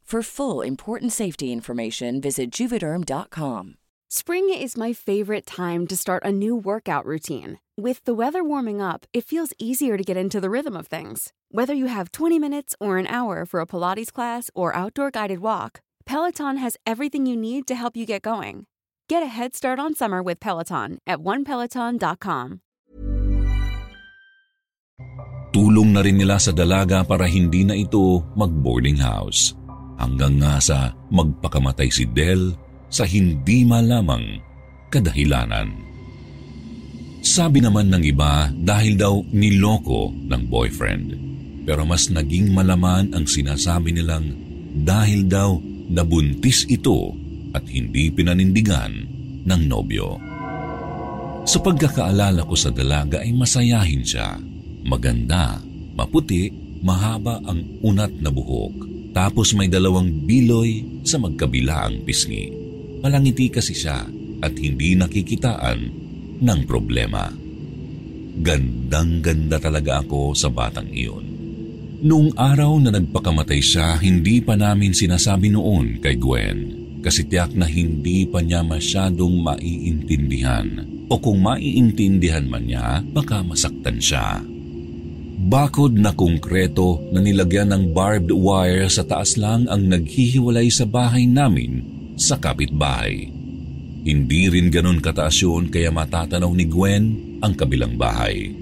For 0.11 0.19
full 0.21 0.59
important 0.59 1.13
safety 1.13 1.53
information, 1.53 2.19
visit 2.19 2.51
juvederm.com. 2.51 3.75
Spring 4.09 4.51
is 4.51 4.75
my 4.75 4.91
favorite 4.91 5.45
time 5.47 5.87
to 5.87 5.95
start 5.95 6.27
a 6.27 6.35
new 6.35 6.53
workout 6.53 7.05
routine. 7.05 7.63
With 7.79 8.03
the 8.03 8.11
weather 8.11 8.43
warming 8.43 8.83
up, 8.83 9.07
it 9.15 9.23
feels 9.23 9.55
easier 9.55 9.95
to 9.95 10.03
get 10.03 10.19
into 10.19 10.43
the 10.43 10.51
rhythm 10.51 10.75
of 10.75 10.91
things. 10.91 11.31
Whether 11.47 11.71
you 11.71 11.87
have 11.87 12.11
20 12.11 12.43
minutes 12.43 12.75
or 12.75 12.99
an 12.99 13.07
hour 13.07 13.47
for 13.47 13.63
a 13.63 13.65
Pilates 13.65 14.11
class 14.11 14.51
or 14.51 14.75
outdoor 14.75 15.15
guided 15.15 15.39
walk, 15.39 15.79
Peloton 16.03 16.59
has 16.59 16.75
everything 16.83 17.23
you 17.23 17.39
need 17.39 17.63
to 17.71 17.75
help 17.79 17.95
you 17.95 18.03
get 18.05 18.21
going. 18.21 18.67
Get 19.07 19.23
a 19.23 19.31
head 19.31 19.55
start 19.55 19.79
on 19.79 19.95
summer 19.95 20.19
with 20.19 20.41
Peloton 20.41 20.99
at 21.07 21.23
onepeloton.com. 21.23 22.59
Tulong 25.55 25.95
na 25.95 26.03
rin 26.03 26.19
nila 26.19 26.35
sa 26.35 26.51
dalaga 26.51 27.07
para 27.07 27.31
hindi 27.31 27.63
na 27.63 27.79
ito 27.79 28.27
mag-boarding 28.35 28.99
house. 28.99 29.55
Hanggang 30.01 30.41
nga 30.41 30.57
sa 30.57 30.89
magpakamatay 31.13 31.93
si 31.93 32.09
Del 32.09 32.57
sa 32.89 33.05
hindi 33.05 33.61
malamang 33.61 34.41
kadahilanan. 34.89 35.69
Sabi 37.21 37.61
naman 37.61 37.93
ng 37.93 38.01
iba 38.09 38.49
dahil 38.49 38.97
daw 38.97 39.21
niloko 39.29 40.09
ng 40.09 40.41
boyfriend. 40.49 41.07
Pero 41.69 41.85
mas 41.85 42.09
naging 42.09 42.49
malaman 42.49 43.13
ang 43.13 43.29
sinasabi 43.29 43.93
nilang 43.93 44.33
dahil 44.81 45.29
daw 45.29 45.61
nabuntis 45.93 46.65
ito 46.65 47.13
at 47.53 47.61
hindi 47.69 48.09
pinanindigan 48.09 49.05
ng 49.45 49.61
nobyo. 49.69 50.17
Sa 51.45 51.61
pagkakaalala 51.61 52.41
ko 52.49 52.57
sa 52.57 52.73
dalaga 52.73 53.21
ay 53.21 53.37
masayahin 53.37 54.01
siya. 54.01 54.41
Maganda, 54.81 55.61
maputi, 55.93 56.49
mahaba 56.81 57.37
ang 57.45 57.61
unat 57.85 58.09
na 58.17 58.33
buhok. 58.33 58.89
Tapos 59.11 59.51
may 59.51 59.67
dalawang 59.67 60.07
biloy 60.23 61.03
sa 61.03 61.19
magkabilaang 61.19 62.07
pisngi. 62.07 62.51
Malangiti 63.03 63.51
kasi 63.51 63.75
siya 63.75 64.07
at 64.41 64.53
hindi 64.55 64.95
nakikitaan 64.95 65.79
ng 66.41 66.59
problema. 66.63 67.27
Gandang-ganda 68.41 69.59
talaga 69.59 70.01
ako 70.01 70.31
sa 70.33 70.47
batang 70.47 70.87
iyon. 70.89 71.25
Noong 72.01 72.33
araw 72.33 72.81
na 72.81 72.89
nagpakamatay 72.89 73.61
siya, 73.61 73.99
hindi 74.01 74.41
pa 74.41 74.57
namin 74.57 74.95
sinasabi 74.95 75.53
noon 75.53 76.01
kay 76.01 76.17
Gwen 76.17 76.59
kasi 77.05 77.29
tiyak 77.29 77.53
na 77.53 77.69
hindi 77.69 78.25
pa 78.25 78.41
niya 78.41 78.65
masyadong 78.65 79.41
maiintindihan 79.45 80.91
o 81.11 81.19
kung 81.19 81.43
maiintindihan 81.43 82.47
man 82.47 82.71
niya, 82.71 83.03
baka 83.11 83.43
masaktan 83.43 83.99
siya. 83.99 84.39
Bakod 85.41 85.97
na 85.97 86.13
konkreto 86.13 87.01
na 87.09 87.17
nilagyan 87.17 87.73
ng 87.73 87.83
barbed 87.97 88.29
wire 88.29 88.85
sa 88.93 89.01
taas 89.01 89.41
lang 89.41 89.65
ang 89.73 89.89
naghihiwalay 89.89 90.69
sa 90.69 90.85
bahay 90.85 91.25
namin 91.25 91.81
sa 92.13 92.37
kapitbahay. 92.37 93.25
Hindi 94.05 94.53
rin 94.53 94.69
ganon 94.69 95.01
kataas 95.01 95.41
yun 95.41 95.73
kaya 95.73 95.89
matatanaw 95.89 96.51
ni 96.53 96.69
Gwen 96.69 97.05
ang 97.41 97.57
kabilang 97.57 97.97
bahay. 97.97 98.53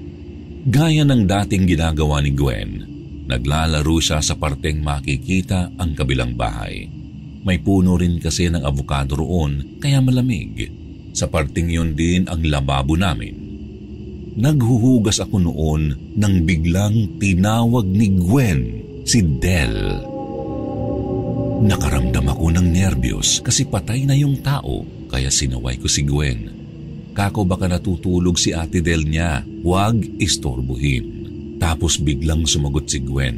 Gaya 0.72 1.04
ng 1.04 1.28
dating 1.28 1.68
ginagawa 1.68 2.24
ni 2.24 2.32
Gwen, 2.32 2.72
naglalaro 3.28 4.00
siya 4.00 4.24
sa 4.24 4.40
parteng 4.40 4.80
makikita 4.80 5.76
ang 5.76 5.92
kabilang 6.00 6.40
bahay. 6.40 6.88
May 7.44 7.60
puno 7.60 8.00
rin 8.00 8.24
kasi 8.24 8.48
ng 8.48 8.64
avocado 8.64 9.20
roon 9.20 9.84
kaya 9.84 10.00
malamig. 10.00 10.72
Sa 11.12 11.28
parteng 11.28 11.68
yun 11.68 11.92
din 11.92 12.24
ang 12.32 12.40
lababo 12.40 12.96
namin. 12.96 13.49
Naghuhugas 14.38 15.18
ako 15.24 15.42
noon 15.42 16.14
nang 16.14 16.46
biglang 16.46 17.18
tinawag 17.18 17.88
ni 17.90 18.14
Gwen 18.14 18.62
si 19.02 19.26
Del. 19.26 20.06
Nakaramdam 21.60 22.30
ako 22.30 22.46
ng 22.56 22.68
nervyos 22.70 23.42
kasi 23.42 23.66
patay 23.66 24.06
na 24.06 24.14
yung 24.14 24.40
tao 24.46 24.86
kaya 25.10 25.34
sinaway 25.34 25.76
ko 25.82 25.90
si 25.90 26.06
Gwen. 26.06 26.60
Kako 27.18 27.44
baka 27.44 27.66
natutulog 27.68 28.38
si 28.38 28.54
ate 28.54 28.80
Del 28.86 29.04
niya, 29.04 29.44
huwag 29.66 29.98
istorbuhin. 30.22 31.06
Tapos 31.60 32.00
biglang 32.00 32.46
sumagot 32.46 32.88
si 32.88 33.02
Gwen. 33.04 33.38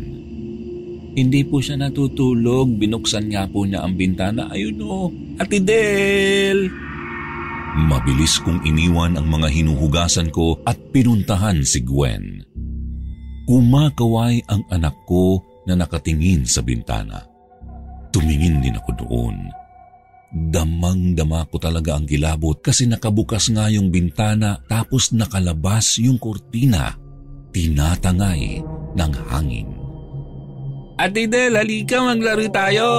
Hindi 1.11 1.41
po 1.43 1.59
siya 1.59 1.79
natutulog, 1.79 2.77
binuksan 2.77 3.31
nga 3.31 3.49
po 3.49 3.65
niya 3.65 3.81
ang 3.81 3.97
bintana. 3.97 4.51
Ayun 4.53 4.79
o, 4.85 5.09
ate 5.39 5.57
Del! 5.63 6.90
Mabilis 7.71 8.35
kong 8.43 8.67
iniwan 8.67 9.15
ang 9.15 9.31
mga 9.31 9.47
hinuhugasan 9.47 10.27
ko 10.27 10.59
at 10.67 10.75
pinuntahan 10.91 11.63
si 11.63 11.79
Gwen. 11.87 12.43
Kumakaway 13.47 14.43
ang 14.51 14.67
anak 14.67 14.91
ko 15.07 15.39
na 15.63 15.79
nakatingin 15.79 16.43
sa 16.43 16.59
bintana. 16.59 17.23
Tumingin 18.11 18.59
din 18.59 18.75
ako 18.75 18.91
doon. 19.07 19.47
Damang-dama 20.51 21.47
ko 21.47 21.63
talaga 21.63 21.95
ang 21.95 22.03
kilabot 22.03 22.59
kasi 22.59 22.91
nakabukas 22.91 23.47
nga 23.55 23.71
yung 23.71 23.87
bintana 23.87 24.59
tapos 24.67 25.15
nakalabas 25.15 25.95
yung 26.03 26.19
kurtina. 26.19 26.99
Tinatangay 27.55 28.59
ng 28.99 29.13
hangin. 29.31 29.69
Ate 30.99 31.23
Del, 31.23 31.55
halika 31.55 32.03
maglaro 32.03 32.47
tayo! 32.51 32.89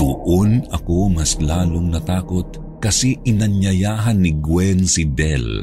Doon 0.00 0.64
ako 0.72 1.12
mas 1.12 1.36
lalong 1.36 1.92
natakot 1.92 2.69
kasi 2.80 3.20
inanyayahan 3.28 4.18
ni 4.18 4.34
Gwen 4.40 4.88
si 4.88 5.04
Del. 5.04 5.62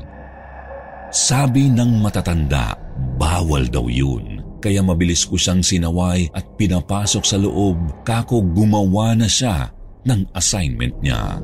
Sabi 1.09 1.67
ng 1.73 1.99
matatanda, 1.99 2.77
bawal 3.17 3.67
daw 3.67 3.89
yun. 3.89 4.45
Kaya 4.61 4.81
mabilis 4.85 5.25
ko 5.25 5.37
siyang 5.37 5.61
sinaway 5.61 6.29
at 6.33 6.45
pinapasok 6.57 7.23
sa 7.25 7.37
loob 7.37 8.05
kako 8.05 8.41
gumawa 8.53 9.17
na 9.17 9.29
siya 9.29 9.69
ng 10.05 10.29
assignment 10.33 10.93
niya. 11.01 11.41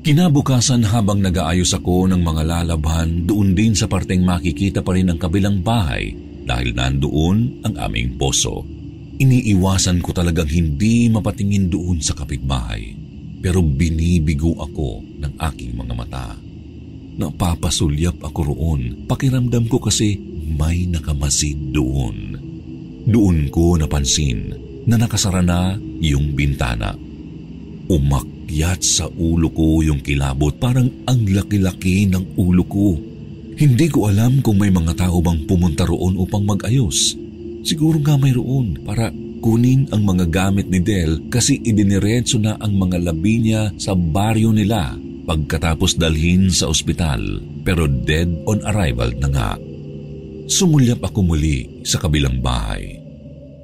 Kinabukasan 0.00 0.80
habang 0.88 1.20
nag-aayos 1.20 1.76
ako 1.76 2.08
ng 2.08 2.24
mga 2.24 2.42
lalabhan, 2.48 3.28
doon 3.28 3.52
din 3.52 3.76
sa 3.76 3.84
parteng 3.84 4.24
makikita 4.24 4.80
pa 4.80 4.96
rin 4.96 5.12
ang 5.12 5.20
kabilang 5.20 5.60
bahay 5.60 6.16
dahil 6.48 6.72
nandoon 6.72 7.68
ang 7.68 7.74
aming 7.76 8.16
poso. 8.16 8.64
Iniiwasan 9.20 10.00
ko 10.00 10.16
talagang 10.16 10.48
hindi 10.48 11.12
mapatingin 11.12 11.68
doon 11.68 12.00
sa 12.00 12.16
kapitbahay. 12.16 12.96
Pero 13.44 13.60
binibigo 13.60 14.56
ako 14.56 15.04
ng 15.20 15.36
aking 15.36 15.76
mga 15.76 15.92
mata. 15.92 16.32
Napapasulyap 17.20 18.16
ako 18.24 18.40
roon. 18.48 19.04
Pakiramdam 19.04 19.68
ko 19.68 19.76
kasi 19.76 20.16
may 20.56 20.88
nakamasid 20.88 21.68
doon. 21.68 22.32
Doon 23.04 23.52
ko 23.52 23.76
napansin 23.76 24.56
na 24.88 24.96
nakasara 24.96 25.44
na 25.44 25.76
yung 26.00 26.32
bintana. 26.32 26.96
Umakyat 27.92 28.80
sa 28.80 29.04
ulo 29.04 29.52
ko 29.52 29.84
yung 29.84 30.00
kilabot 30.00 30.56
parang 30.56 30.88
ang 31.04 31.28
laki-laki 31.28 32.08
ng 32.08 32.40
ulo 32.40 32.64
ko. 32.64 32.96
Hindi 33.60 33.92
ko 33.92 34.08
alam 34.08 34.40
kung 34.40 34.56
may 34.56 34.72
mga 34.72 34.96
tao 34.96 35.20
bang 35.20 35.44
pumunta 35.44 35.84
roon 35.84 36.16
upang 36.16 36.40
mag-ayos. 36.48 37.20
Siguro 37.60 38.00
nga 38.00 38.16
mayroon 38.16 38.80
para 38.84 39.12
kunin 39.40 39.88
ang 39.92 40.04
mga 40.04 40.28
gamit 40.28 40.68
ni 40.68 40.80
Del 40.80 41.28
kasi 41.32 41.60
idiniretso 41.60 42.40
na 42.40 42.56
ang 42.60 42.76
mga 42.76 43.12
labi 43.12 43.40
niya 43.40 43.72
sa 43.76 43.92
baryo 43.96 44.52
nila 44.52 44.96
pagkatapos 45.24 46.00
dalhin 46.00 46.48
sa 46.48 46.68
ospital 46.68 47.20
pero 47.64 47.84
dead 47.84 48.28
on 48.48 48.60
arrival 48.64 49.12
na 49.20 49.28
nga. 49.32 49.50
Sumulyap 50.50 51.04
ako 51.04 51.20
muli 51.34 51.84
sa 51.86 52.00
kabilang 52.02 52.42
bahay. 52.42 52.98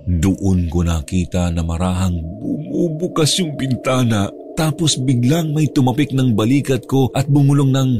Doon 0.06 0.70
ko 0.70 0.87
nakita 0.87 1.50
na 1.50 1.66
marahang 1.66 2.14
bumubukas 2.38 3.35
yung 3.42 3.59
bintana 3.59 4.30
tapos 4.54 4.96
biglang 4.96 5.52
may 5.52 5.68
tumapik 5.68 6.14
ng 6.14 6.32
balikat 6.32 6.88
ko 6.88 7.12
at 7.12 7.28
bumulong 7.28 7.74
ng, 7.74 7.90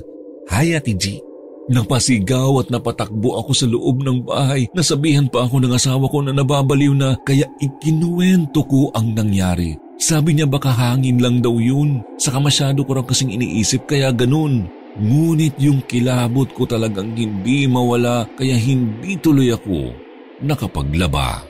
Hi 0.49 0.73
Ate 0.73 0.95
G. 0.95 1.21
Napasigaw 1.67 2.63
at 2.63 2.69
napatakbo 2.71 3.43
ako 3.43 3.51
sa 3.51 3.67
loob 3.67 4.07
ng 4.07 4.23
bahay. 4.23 4.71
Nasabihan 4.71 5.27
pa 5.27 5.43
ako 5.43 5.67
ng 5.67 5.75
asawa 5.75 6.07
ko 6.07 6.23
na 6.23 6.31
nababaliw 6.31 6.95
na 6.95 7.19
kaya 7.27 7.51
ikinuwento 7.59 8.63
ko 8.71 8.95
ang 8.95 9.19
nangyari. 9.19 9.75
Sabi 9.99 10.39
niya 10.39 10.47
baka 10.47 10.71
hangin 10.71 11.19
lang 11.19 11.43
daw 11.43 11.59
yun. 11.59 12.07
Saka 12.23 12.39
masyado 12.39 12.87
ko 12.87 12.95
rin 12.95 13.07
kasing 13.07 13.35
iniisip 13.35 13.91
kaya 13.91 14.15
ganun. 14.15 14.71
Ngunit 14.97 15.59
yung 15.61 15.83
kilabot 15.85 16.49
ko 16.55 16.65
talagang 16.65 17.13
hindi 17.19 17.67
mawala 17.67 18.25
kaya 18.39 18.55
hindi 18.55 19.19
tuloy 19.19 19.51
ako 19.53 19.93
nakapaglaba. 20.41 21.43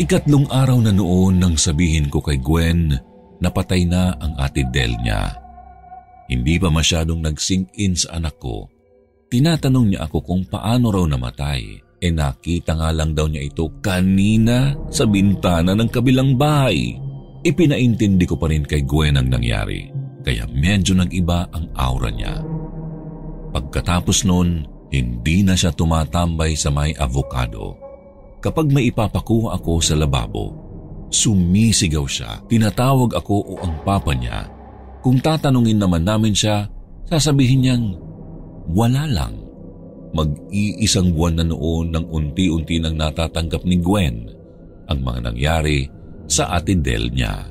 Ikatlong 0.00 0.48
araw 0.48 0.78
na 0.82 0.92
noon 0.92 1.38
nang 1.38 1.54
sabihin 1.54 2.08
ko 2.08 2.24
kay 2.24 2.40
Gwen 2.40 2.96
na 3.38 3.48
patay 3.52 3.84
na 3.84 4.16
ang 4.18 4.34
ate 4.40 4.64
Del 4.72 4.96
niya. 5.04 5.41
Hindi 6.30 6.58
pa 6.58 6.68
masyadong 6.70 7.22
nag-sink 7.22 7.74
in 7.78 7.98
sa 7.98 8.18
anak 8.18 8.38
ko. 8.38 8.68
Tinatanong 9.32 9.86
niya 9.92 10.06
ako 10.06 10.18
kung 10.22 10.42
paano 10.46 10.92
raw 10.92 11.04
namatay. 11.08 11.62
E 12.02 12.08
nakita 12.10 12.74
nga 12.74 12.90
lang 12.90 13.14
daw 13.14 13.30
niya 13.30 13.46
ito 13.46 13.78
kanina 13.78 14.74
sa 14.90 15.06
bintana 15.06 15.72
ng 15.78 15.86
kabilang 15.86 16.34
bahay. 16.34 16.98
Ipinaintindi 17.46 18.26
ko 18.26 18.34
pa 18.34 18.50
rin 18.50 18.66
kay 18.66 18.82
Gwen 18.82 19.18
ang 19.18 19.30
nangyari. 19.30 19.86
Kaya 20.22 20.46
medyo 20.50 20.98
nag-iba 20.98 21.46
ang 21.50 21.70
aura 21.78 22.10
niya. 22.10 22.42
Pagkatapos 23.54 24.26
noon, 24.26 24.66
hindi 24.90 25.46
na 25.46 25.54
siya 25.54 25.70
tumatambay 25.70 26.58
sa 26.58 26.70
may 26.74 26.94
avocado. 26.98 27.78
Kapag 28.42 28.70
may 28.70 28.90
ipapakuha 28.90 29.54
ako 29.58 29.78
sa 29.78 29.94
lababo, 29.94 30.62
Sumisigaw 31.12 32.08
siya. 32.08 32.40
Tinatawag 32.48 33.12
ako 33.12 33.36
o 33.44 33.52
ang 33.60 33.84
papa 33.84 34.16
niya. 34.16 34.48
Kung 35.02 35.18
tatanungin 35.18 35.82
naman 35.82 36.06
namin 36.06 36.30
siya, 36.30 36.70
sasabihin 37.10 37.60
niyang, 37.66 37.86
wala 38.70 39.04
lang. 39.10 39.34
Mag-iisang 40.14 41.10
buwan 41.10 41.42
na 41.42 41.44
noon 41.50 41.90
nang 41.90 42.06
unti-unti 42.06 42.78
nang 42.78 42.94
natatanggap 42.94 43.66
ni 43.66 43.82
Gwen 43.82 44.30
ang 44.86 44.98
mga 45.02 45.32
nangyari 45.32 45.88
sa 46.30 46.54
atindel 46.54 47.10
niya. 47.10 47.50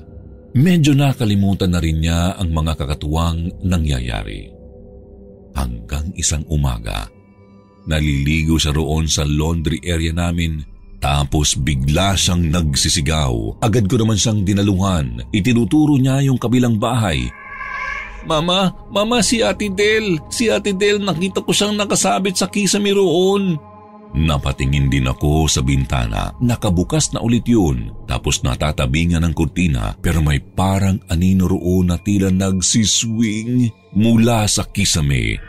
Medyo 0.56 0.96
nakalimutan 0.96 1.76
na 1.76 1.80
rin 1.84 2.00
niya 2.00 2.40
ang 2.40 2.56
mga 2.56 2.80
kakatuwang 2.80 3.52
nangyayari. 3.66 4.52
Hanggang 5.58 6.12
isang 6.16 6.48
umaga, 6.48 7.12
naliligo 7.90 8.56
siya 8.56 8.72
roon 8.72 9.10
sa 9.10 9.28
laundry 9.28 9.84
area 9.84 10.16
namin 10.16 10.64
tapos 11.02 11.58
bigla 11.58 12.14
siyang 12.14 12.54
nagsisigaw. 12.54 13.64
Agad 13.66 13.90
ko 13.90 13.98
naman 13.98 14.22
siyang 14.22 14.46
dinaluhan. 14.46 15.26
Itinuturo 15.34 15.98
niya 15.98 16.22
yung 16.22 16.38
kabilang 16.38 16.78
bahay. 16.78 17.26
Mama, 18.26 18.70
mama 18.94 19.26
si 19.26 19.42
Ate 19.42 19.74
Del. 19.74 20.22
Si 20.30 20.48
Ate 20.48 20.78
Del 20.78 21.02
nakita 21.02 21.42
ko 21.42 21.50
siyang 21.50 21.74
nakasabit 21.74 22.38
sa 22.38 22.48
kisame 22.48 22.94
roon. 22.94 23.58
Napatingin 24.12 24.92
din 24.92 25.08
ako 25.08 25.48
sa 25.48 25.64
bintana. 25.64 26.36
Nakabukas 26.44 27.16
na 27.16 27.24
ulit 27.24 27.48
yun. 27.48 27.96
Tapos 28.06 28.44
natatabingan 28.44 29.24
ng 29.24 29.34
kurtina 29.34 29.96
pero 30.04 30.20
may 30.20 30.44
parang 30.44 31.00
anino 31.08 31.48
roon 31.48 31.90
na 31.90 31.98
tila 31.98 32.28
nagsiswing 32.28 33.72
mula 33.96 34.44
sa 34.52 34.68
kisame. 34.68 35.40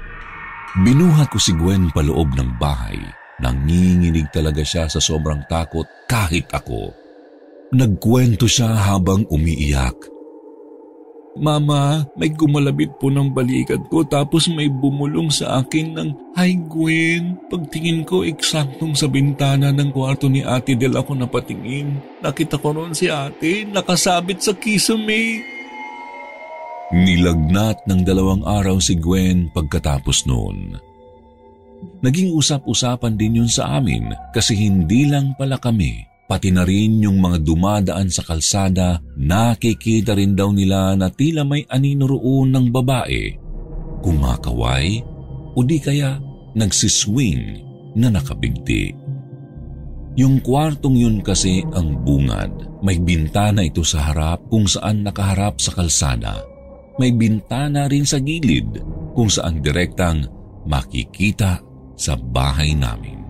Binuhat 0.79 1.29
ko 1.29 1.39
si 1.43 1.53
Gwen 1.53 1.91
paloob 1.91 2.33
ng 2.39 2.57
bahay. 2.57 2.97
Nanginginig 3.43 4.31
talaga 4.31 4.63
siya 4.63 4.87
sa 4.87 5.03
sobrang 5.03 5.43
takot 5.51 5.85
kahit 6.07 6.47
ako. 6.55 6.95
Nagkwento 7.75 8.47
siya 8.47 8.71
habang 8.79 9.27
umiiyak. 9.27 10.12
Mama, 11.33 12.05
may 12.13 12.29
gumalabit 12.29 13.01
po 13.01 13.09
ng 13.09 13.33
balikat 13.33 13.81
ko 13.89 14.05
tapos 14.05 14.53
may 14.53 14.69
bumulong 14.69 15.33
sa 15.33 15.65
akin 15.65 15.97
ng, 15.97 16.11
Hi 16.37 16.53
Gwen, 16.69 17.41
pagtingin 17.49 18.05
ko 18.05 18.21
eksaktong 18.21 18.93
sa 18.93 19.09
bintana 19.09 19.73
ng 19.73 19.97
kwarto 19.97 20.29
ni 20.29 20.45
Ate 20.45 20.77
Del 20.77 20.93
ako 20.93 21.17
napatingin. 21.17 21.97
Nakita 22.21 22.61
ko 22.61 22.77
ron 22.77 22.93
si 22.93 23.09
ate, 23.09 23.65
nakasabit 23.65 24.45
sa 24.45 24.53
kisame. 24.53 25.41
Nilagnat 26.93 27.89
ng 27.89 28.05
dalawang 28.05 28.45
araw 28.45 28.77
si 28.77 29.01
Gwen 29.01 29.49
pagkatapos 29.57 30.29
noon. 30.29 30.77
Naging 32.05 32.37
usap-usapan 32.37 33.17
din 33.17 33.41
yun 33.41 33.49
sa 33.49 33.81
amin 33.81 34.13
kasi 34.37 34.53
hindi 34.53 35.09
lang 35.09 35.33
pala 35.41 35.57
kami 35.57 36.12
pati 36.33 36.49
na 36.49 36.65
rin 36.65 37.05
yung 37.05 37.21
mga 37.21 37.45
dumadaan 37.45 38.09
sa 38.09 38.25
kalsada, 38.25 39.05
nakikita 39.21 40.17
rin 40.17 40.33
daw 40.33 40.49
nila 40.49 40.97
na 40.97 41.13
tila 41.13 41.45
may 41.45 41.69
anino 41.69 42.09
roon 42.09 42.49
ng 42.57 42.73
babae, 42.73 43.37
kumakaway 44.01 45.05
o 45.53 45.61
di 45.61 45.77
kaya 45.77 46.17
nagsiswing 46.57 47.61
na 48.01 48.09
nakabigti. 48.09 48.97
Yung 50.17 50.41
kwartong 50.41 50.97
yun 50.97 51.21
kasi 51.21 51.61
ang 51.77 52.01
bungad. 52.01 52.81
May 52.81 52.97
bintana 52.97 53.61
ito 53.69 53.85
sa 53.85 54.09
harap 54.09 54.49
kung 54.49 54.65
saan 54.65 55.05
nakaharap 55.05 55.61
sa 55.61 55.77
kalsada. 55.77 56.41
May 56.97 57.13
bintana 57.13 57.93
rin 57.93 58.09
sa 58.09 58.17
gilid 58.21 58.81
kung 59.13 59.29
saan 59.29 59.61
direktang 59.61 60.25
makikita 60.65 61.61
sa 61.97 62.17
bahay 62.17 62.73
namin. 62.73 63.22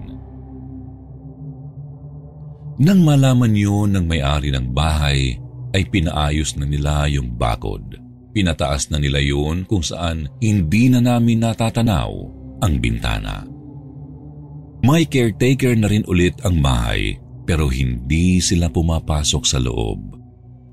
Nang 2.82 3.06
malaman 3.06 3.54
yun 3.54 3.94
ng 3.94 4.10
may-ari 4.10 4.50
ng 4.50 4.74
bahay, 4.74 5.38
ay 5.70 5.86
pinaayos 5.86 6.58
na 6.58 6.66
nila 6.66 7.06
yung 7.06 7.30
bakod. 7.38 7.94
Pinataas 8.34 8.90
na 8.90 8.98
nila 8.98 9.22
yun 9.22 9.62
kung 9.70 9.86
saan 9.86 10.26
hindi 10.42 10.90
na 10.90 10.98
namin 10.98 11.46
natatanaw 11.46 12.10
ang 12.58 12.74
bintana. 12.82 13.46
May 14.82 15.06
caretaker 15.06 15.78
na 15.78 15.86
rin 15.86 16.02
ulit 16.10 16.42
ang 16.42 16.58
bahay 16.58 17.14
pero 17.46 17.70
hindi 17.70 18.42
sila 18.42 18.66
pumapasok 18.66 19.42
sa 19.46 19.62
loob. 19.62 20.18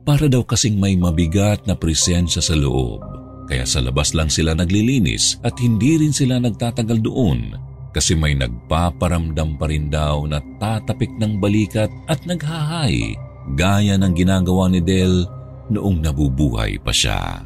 Para 0.01 0.25
daw 0.25 0.41
kasing 0.41 0.81
may 0.81 0.97
mabigat 0.97 1.69
na 1.69 1.77
presensya 1.77 2.41
sa 2.41 2.57
loob. 2.57 3.05
Kaya 3.45 3.69
sa 3.69 3.85
labas 3.85 4.17
lang 4.17 4.33
sila 4.33 4.57
naglilinis 4.57 5.37
at 5.45 5.61
hindi 5.61 6.01
rin 6.01 6.13
sila 6.13 6.41
nagtatagal 6.41 7.05
doon 7.05 7.68
kasi 7.89 8.13
may 8.13 8.37
nagpaparamdam 8.37 9.57
pa 9.57 9.65
rin 9.65 9.89
daw 9.89 10.25
na 10.29 10.37
tatapik 10.61 11.09
ng 11.17 11.41
balikat 11.41 11.89
at 12.05 12.21
naghahay 12.25 13.17
gaya 13.57 13.97
ng 13.97 14.13
ginagawa 14.13 14.69
ni 14.69 14.81
Del 14.81 15.25
noong 15.69 16.01
nabubuhay 16.05 16.77
pa 16.81 16.93
siya. 16.93 17.41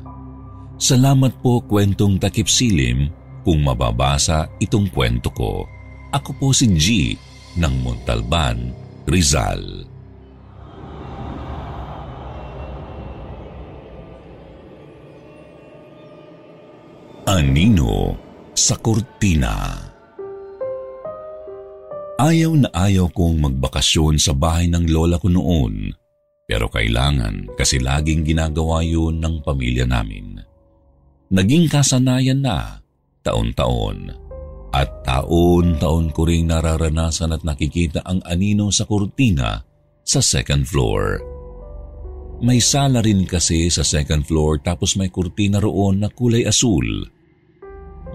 Salamat 0.80 1.40
po 1.40 1.64
kwentong 1.64 2.20
takip 2.20 2.52
silim 2.52 3.08
kung 3.44 3.64
mababasa 3.64 4.52
itong 4.60 4.92
kwento 4.92 5.32
ko. 5.32 5.64
Ako 6.12 6.32
po 6.36 6.48
si 6.52 6.68
G 6.76 6.88
ng 7.60 7.74
Montalban, 7.84 8.76
Rizal. 9.08 9.88
Anino 17.24 18.20
sa 18.52 18.76
Cortina 18.78 19.93
Ayaw 22.24 22.56
na 22.56 22.72
ayaw 22.72 23.12
kong 23.12 23.44
magbakasyon 23.44 24.16
sa 24.16 24.32
bahay 24.32 24.72
ng 24.72 24.88
lola 24.88 25.20
ko 25.20 25.28
noon, 25.28 25.92
pero 26.48 26.72
kailangan 26.72 27.52
kasi 27.60 27.84
laging 27.84 28.24
ginagawa 28.24 28.80
yun 28.80 29.20
ng 29.20 29.44
pamilya 29.44 29.84
namin. 29.84 30.40
Naging 31.28 31.68
kasanayan 31.68 32.40
na, 32.40 32.80
taon-taon. 33.28 34.16
At 34.72 35.04
taon-taon 35.04 36.16
ko 36.16 36.24
ring 36.24 36.48
nararanasan 36.48 37.36
at 37.36 37.44
nakikita 37.44 38.00
ang 38.08 38.24
anino 38.24 38.72
sa 38.72 38.88
kurtina 38.88 39.60
sa 40.08 40.24
second 40.24 40.64
floor. 40.64 41.20
May 42.40 42.64
sala 42.64 43.04
rin 43.04 43.28
kasi 43.28 43.68
sa 43.68 43.84
second 43.84 44.24
floor 44.24 44.64
tapos 44.64 44.96
may 44.96 45.12
kurtina 45.12 45.60
roon 45.60 46.00
na 46.00 46.08
kulay 46.08 46.48
asul. 46.48 47.04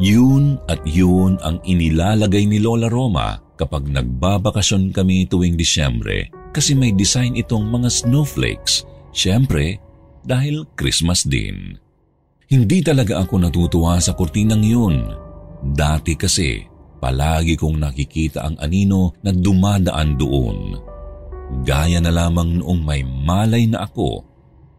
Yun 0.00 0.56
at 0.64 0.80
yun 0.88 1.36
ang 1.44 1.60
inilalagay 1.60 2.48
ni 2.48 2.56
Lola 2.56 2.88
Roma 2.88 3.47
kapag 3.58 3.90
nagbabakasyon 3.90 4.94
kami 4.94 5.26
tuwing 5.26 5.58
Disyembre 5.58 6.30
kasi 6.54 6.78
may 6.78 6.94
design 6.94 7.34
itong 7.34 7.66
mga 7.66 7.90
snowflakes. 7.90 8.86
Siyempre, 9.10 9.82
dahil 10.22 10.62
Christmas 10.78 11.26
din. 11.26 11.74
Hindi 12.48 12.78
talaga 12.80 13.20
ako 13.20 13.34
natutuwa 13.42 13.98
sa 14.00 14.16
kurtinang 14.16 14.64
yun. 14.64 15.04
Dati 15.60 16.14
kasi, 16.16 16.64
palagi 17.02 17.58
kong 17.58 17.76
nakikita 17.82 18.46
ang 18.46 18.56
anino 18.62 19.18
na 19.20 19.34
dumadaan 19.34 20.16
doon. 20.16 20.58
Gaya 21.66 22.00
na 22.00 22.12
lamang 22.12 22.60
noong 22.60 22.80
may 22.84 23.02
malay 23.04 23.68
na 23.68 23.84
ako 23.84 24.24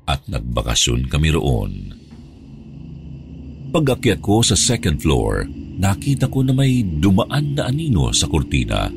at 0.09 0.21
nagbakasyon 0.25 1.05
kami 1.09 1.29
roon. 1.33 1.93
Pag-akyat 3.69 4.17
ko 4.25 4.41
sa 4.41 4.57
second 4.57 4.97
floor, 4.97 5.45
nakita 5.79 6.27
ko 6.27 6.43
na 6.43 6.51
may 6.51 6.83
dumaan 6.83 7.55
na 7.55 7.71
anino 7.71 8.11
sa 8.11 8.27
kurtina. 8.27 8.91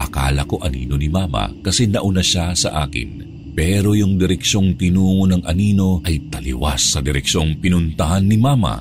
Akala 0.00 0.48
ko 0.48 0.58
anino 0.64 0.96
ni 0.96 1.12
mama 1.12 1.52
kasi 1.60 1.86
nauna 1.86 2.24
siya 2.24 2.56
sa 2.56 2.88
akin. 2.88 3.30
Pero 3.52 3.92
yung 3.92 4.16
direksyong 4.16 4.80
tinungo 4.80 5.28
ng 5.28 5.44
anino 5.44 6.00
ay 6.08 6.32
taliwas 6.32 6.96
sa 6.96 7.04
direksyong 7.04 7.60
pinuntahan 7.60 8.24
ni 8.24 8.40
mama. 8.40 8.80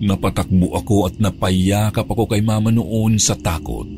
Napatakbo 0.00 0.76
ako 0.76 1.08
at 1.08 1.16
napayakap 1.16 2.04
ako 2.04 2.28
kay 2.28 2.44
mama 2.44 2.68
noon 2.68 3.16
sa 3.16 3.32
takot. 3.32 3.88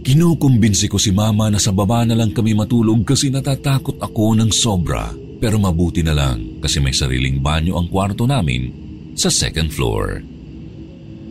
Kinukumbinsi 0.00 0.88
ko 0.88 0.96
si 0.96 1.12
mama 1.12 1.52
na 1.52 1.60
sa 1.60 1.76
baba 1.76 2.08
na 2.08 2.16
lang 2.16 2.32
kami 2.32 2.56
matulog 2.56 3.04
kasi 3.04 3.28
natatakot 3.28 4.00
ako 4.00 4.32
ng 4.40 4.48
sobra. 4.48 5.12
Pero 5.40 5.60
mabuti 5.60 6.00
na 6.00 6.16
lang 6.16 6.60
kasi 6.64 6.80
may 6.80 6.96
sariling 6.96 7.40
banyo 7.40 7.76
ang 7.76 7.88
kwarto 7.92 8.24
namin 8.24 8.72
sa 9.12 9.28
second 9.28 9.68
floor. 9.68 10.24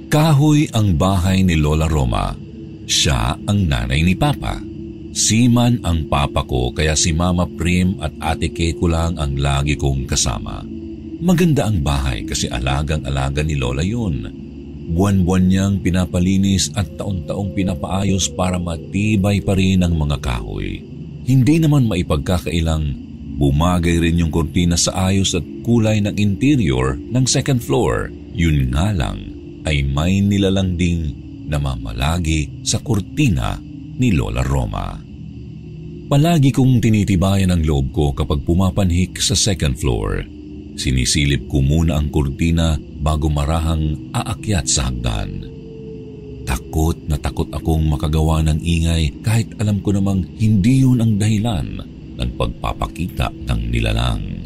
Kahoy 0.09 0.65
ang 0.73 0.97
bahay 0.97 1.45
ni 1.45 1.53
Lola 1.53 1.85
Roma. 1.85 2.33
Siya 2.89 3.37
ang 3.45 3.69
nanay 3.69 4.01
ni 4.01 4.17
Papa. 4.17 4.57
Siman 5.13 5.85
ang 5.85 6.09
papa 6.09 6.41
ko 6.49 6.73
kaya 6.73 6.97
si 6.97 7.13
Mama 7.13 7.45
Prim 7.45 8.01
at 8.01 8.17
Ate 8.17 8.49
Kay 8.49 8.73
lang 8.89 9.21
ang 9.21 9.37
lagi 9.37 9.77
kong 9.77 10.09
kasama. 10.09 10.65
Maganda 11.21 11.69
ang 11.69 11.85
bahay 11.85 12.25
kasi 12.25 12.49
alagang-alaga 12.49 13.45
ni 13.45 13.53
Lola 13.53 13.85
yun. 13.85 14.25
Buwan-buwan 14.97 15.45
niyang 15.45 15.75
pinapalinis 15.85 16.73
at 16.73 16.89
taon-taong 16.97 17.53
pinapaayos 17.53 18.33
para 18.33 18.57
matibay 18.57 19.45
pa 19.45 19.53
rin 19.53 19.85
ang 19.85 19.93
mga 19.93 20.17
kahoy. 20.25 20.81
Hindi 21.29 21.61
naman 21.61 21.85
maipagkakailang 21.85 22.97
bumagay 23.37 24.01
rin 24.01 24.25
yung 24.25 24.33
kortina 24.33 24.73
sa 24.73 25.13
ayos 25.13 25.37
at 25.37 25.45
kulay 25.61 26.01
ng 26.01 26.17
interior 26.17 26.97
ng 26.97 27.29
second 27.29 27.61
floor. 27.61 28.09
Yun 28.33 28.73
nga 28.73 28.89
lang, 28.89 29.38
ay 29.69 29.85
may 29.85 30.25
nilalang 30.25 30.73
ding 30.73 31.13
namamalagi 31.45 32.65
sa 32.65 32.81
kurtina 32.81 33.61
ni 34.01 34.09
Lola 34.09 34.41
Roma. 34.41 34.97
Palagi 36.09 36.49
kong 36.49 36.81
tinitibayan 36.81 37.53
ang 37.53 37.61
loob 37.61 37.93
ko 37.93 38.05
kapag 38.17 38.41
pumapanhik 38.41 39.21
sa 39.21 39.37
second 39.37 39.77
floor. 39.77 40.25
Sinisilip 40.73 41.45
ko 41.45 41.61
muna 41.61 42.01
ang 42.01 42.09
kurtina 42.09 42.81
bago 42.81 43.29
marahang 43.29 44.09
aakyat 44.09 44.65
sa 44.65 44.89
hagdan. 44.89 45.45
Takot 46.49 46.97
na 47.05 47.21
takot 47.21 47.45
akong 47.53 47.85
makagawa 47.85 48.41
ng 48.41 48.57
ingay 48.57 49.21
kahit 49.21 49.53
alam 49.61 49.85
ko 49.85 49.93
namang 49.93 50.25
hindi 50.41 50.81
yun 50.81 50.97
ang 50.97 51.21
dahilan 51.21 51.77
ng 52.17 52.29
pagpapakita 52.33 53.29
ng 53.29 53.61
nilalang. 53.69 54.38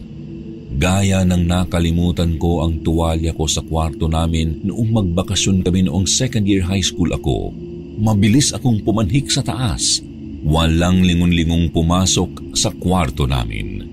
Gaya 0.74 1.22
ng 1.22 1.44
nakalimutan 1.46 2.42
ko 2.42 2.66
ang 2.66 2.82
tuwalya 2.82 3.32
ko 3.38 3.46
sa 3.46 3.62
kwarto 3.62 4.10
namin 4.10 4.66
noong 4.66 4.90
magbakasyon 4.90 5.62
kami 5.62 5.86
noong 5.86 6.10
second 6.10 6.50
year 6.50 6.66
high 6.66 6.84
school 6.84 7.14
ako. 7.14 7.54
Mabilis 8.02 8.52
akong 8.52 8.82
pumanhik 8.82 9.30
sa 9.30 9.46
taas. 9.46 10.02
Walang 10.44 11.06
lingon-lingong 11.06 11.72
pumasok 11.72 12.58
sa 12.58 12.74
kwarto 12.74 13.30
namin. 13.30 13.86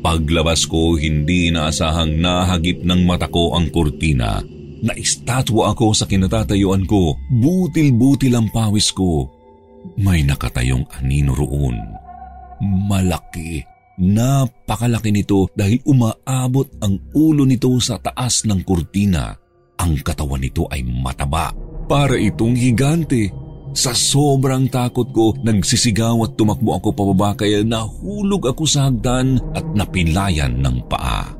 Paglabas 0.00 0.64
ko, 0.64 0.96
hindi 0.96 1.52
inaasahang 1.52 2.16
nahagip 2.16 2.80
ng 2.80 3.04
mata 3.04 3.28
ko 3.28 3.52
ang 3.52 3.68
kurtina 3.68 4.40
Naistatwa 4.80 5.76
ako 5.76 5.92
sa 5.92 6.08
kinatatayuan 6.08 6.88
ko. 6.88 7.20
Butil-butil 7.28 8.32
ang 8.32 8.48
pawis 8.48 8.88
ko. 8.96 9.28
May 10.00 10.24
nakatayong 10.24 10.88
anino 10.96 11.36
roon. 11.36 11.76
Malaki. 12.88 13.69
Napakalaki 14.00 15.12
nito 15.12 15.52
dahil 15.52 15.84
umaabot 15.84 16.64
ang 16.80 16.96
ulo 17.12 17.44
nito 17.44 17.68
sa 17.84 18.00
taas 18.00 18.48
ng 18.48 18.64
kurtina. 18.64 19.36
Ang 19.76 20.00
katawan 20.00 20.40
nito 20.40 20.64
ay 20.72 20.80
mataba. 20.88 21.52
Para 21.84 22.16
itong 22.16 22.56
higante. 22.56 23.28
Sa 23.70 23.94
sobrang 23.94 24.66
takot 24.66 25.14
ko, 25.14 25.30
nagsisigaw 25.36 26.26
at 26.26 26.34
tumakbo 26.34 26.74
ako 26.74 26.88
pababa 26.90 27.38
kaya 27.38 27.62
nahulog 27.62 28.50
ako 28.50 28.66
sa 28.66 28.90
hagdan 28.90 29.38
at 29.54 29.62
napilayan 29.78 30.58
ng 30.58 30.90
paa. 30.90 31.30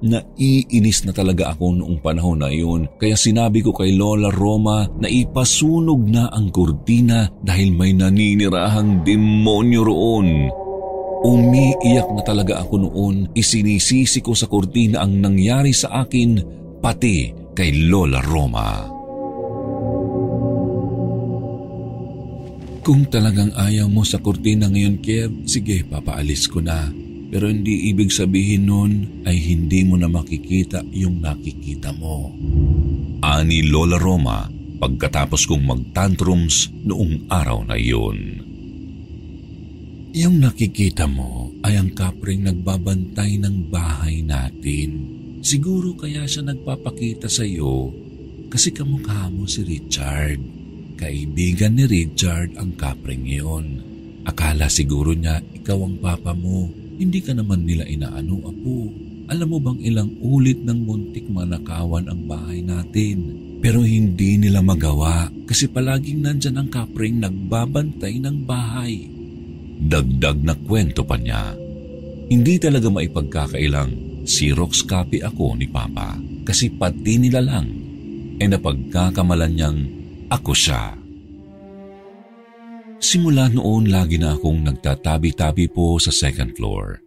Naiinis 0.00 1.04
na 1.04 1.12
talaga 1.12 1.52
ako 1.52 1.76
noong 1.76 1.98
panahon 2.00 2.40
na 2.40 2.48
iyon 2.52 2.88
kaya 2.96 3.16
sinabi 3.16 3.60
ko 3.60 3.76
kay 3.76 3.96
Lola 3.96 4.28
Roma 4.32 4.88
na 4.88 5.08
ipasunog 5.08 6.00
na 6.08 6.32
ang 6.32 6.48
kurtina 6.48 7.28
dahil 7.44 7.76
may 7.76 7.92
naninirahang 7.92 9.04
demonyo 9.04 9.82
roon. 9.84 10.28
Umiiyak 11.26 12.06
na 12.14 12.22
talaga 12.22 12.62
ako 12.62 12.86
noon, 12.86 13.34
isinisisi 13.34 14.22
ko 14.22 14.30
sa 14.30 14.46
kurtina 14.46 15.02
ang 15.02 15.18
nangyari 15.18 15.74
sa 15.74 16.06
akin 16.06 16.38
pati 16.78 17.34
kay 17.50 17.90
Lola 17.90 18.22
Roma. 18.22 18.86
Kung 22.86 23.10
talagang 23.10 23.50
ayaw 23.58 23.90
mo 23.90 24.06
sa 24.06 24.22
kurtina 24.22 24.70
ngayon, 24.70 25.02
Kev, 25.02 25.50
sige, 25.50 25.82
papaalis 25.90 26.46
ko 26.46 26.62
na. 26.62 26.86
Pero 27.26 27.50
hindi 27.50 27.90
ibig 27.90 28.14
sabihin 28.14 28.70
nun 28.70 29.26
ay 29.26 29.34
hindi 29.34 29.82
mo 29.82 29.98
na 29.98 30.06
makikita 30.06 30.86
yung 30.94 31.18
nakikita 31.18 31.90
mo. 31.90 32.30
Ani 33.26 33.66
Lola 33.66 33.98
Roma 33.98 34.46
pagkatapos 34.78 35.50
kong 35.50 35.66
magtantrums 35.66 36.70
noong 36.86 37.26
araw 37.26 37.66
na 37.66 37.74
iyon. 37.74 38.46
Yung 40.16 40.40
nakikita 40.40 41.04
mo 41.04 41.52
ay 41.60 41.76
ang 41.76 41.92
kapring 41.92 42.48
nagbabantay 42.48 43.36
ng 43.36 43.68
bahay 43.68 44.24
natin. 44.24 45.12
Siguro 45.44 45.92
kaya 45.92 46.24
siya 46.24 46.40
nagpapakita 46.40 47.28
sa 47.28 47.44
iyo 47.44 47.92
kasi 48.48 48.72
kamukha 48.72 49.28
mo 49.28 49.44
si 49.44 49.60
Richard. 49.60 50.40
Kaibigan 50.96 51.76
ni 51.76 51.84
Richard 51.84 52.56
ang 52.56 52.72
kapring 52.80 53.28
iyon. 53.28 53.84
Akala 54.24 54.72
siguro 54.72 55.12
niya 55.12 55.36
ikaw 55.52 55.84
ang 55.84 56.00
papa 56.00 56.32
mo 56.32 56.64
hindi 56.96 57.20
ka 57.20 57.36
naman 57.36 57.68
nila 57.68 57.84
inaano, 57.84 58.40
apo. 58.40 58.88
Alam 59.28 59.48
mo 59.52 59.58
bang 59.60 59.84
ilang 59.84 60.16
ulit 60.24 60.64
ng 60.64 60.80
muntik 60.80 61.28
manakawan 61.28 62.08
ang 62.08 62.24
bahay 62.24 62.64
natin? 62.64 63.36
Pero 63.60 63.84
hindi 63.84 64.40
nila 64.40 64.64
magawa 64.64 65.28
kasi 65.44 65.68
palaging 65.68 66.24
nandyan 66.24 66.56
ang 66.56 66.68
kapring 66.72 67.20
nagbabantay 67.20 68.16
ng 68.16 68.48
bahay. 68.48 69.15
Dagdag 69.76 70.40
na 70.40 70.56
kwento 70.56 71.04
pa 71.04 71.20
niya. 71.20 71.52
Hindi 72.26 72.56
talaga 72.58 72.88
maipagkakailang 72.90 74.24
Xerox 74.26 74.82
copy 74.82 75.22
ako 75.22 75.54
ni 75.54 75.70
Papa 75.70 76.18
kasi 76.42 76.74
pati 76.74 77.22
nila 77.22 77.38
lang 77.38 77.68
ay 78.42 78.50
napagkakamalan 78.50 79.52
niyang 79.54 79.78
ako 80.32 80.52
siya. 80.52 80.98
Simula 82.96 83.46
noon 83.52 83.92
lagi 83.92 84.18
na 84.18 84.34
akong 84.34 84.66
nagtatabi-tabi 84.66 85.70
po 85.70 86.00
sa 86.02 86.10
second 86.10 86.56
floor. 86.56 86.98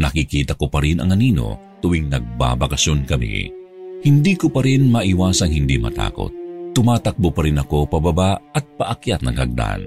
Nakikita 0.00 0.56
ko 0.56 0.70
pa 0.72 0.80
rin 0.80 1.02
ang 1.02 1.12
anino 1.12 1.78
tuwing 1.84 2.08
nagbabakasyon 2.08 3.04
kami. 3.04 3.52
Hindi 4.00 4.32
ko 4.38 4.48
pa 4.48 4.64
rin 4.64 4.88
maiwasang 4.88 5.52
hindi 5.52 5.76
matakot. 5.76 6.32
Tumatakbo 6.74 7.30
pa 7.30 7.44
rin 7.44 7.60
ako 7.60 7.86
pababa 7.86 8.40
at 8.56 8.64
paakyat 8.80 9.22
ng 9.22 9.36
hagdan. 9.36 9.82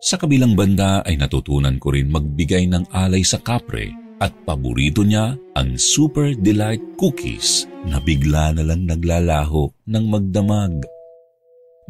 Sa 0.00 0.16
kabilang 0.16 0.56
banda 0.56 1.04
ay 1.04 1.20
natutunan 1.20 1.76
ko 1.76 1.92
rin 1.92 2.08
magbigay 2.08 2.64
ng 2.72 2.88
alay 2.92 3.20
sa 3.20 3.36
kapre 3.40 3.92
at 4.20 4.32
paborito 4.48 5.04
niya 5.04 5.36
ang 5.56 5.76
Super 5.76 6.32
Delight 6.36 6.96
Cookies 6.96 7.68
na 7.84 8.00
bigla 8.00 8.56
na 8.56 8.64
lang 8.64 8.88
naglalaho 8.88 9.68
ng 9.88 10.04
magdamag 10.08 10.80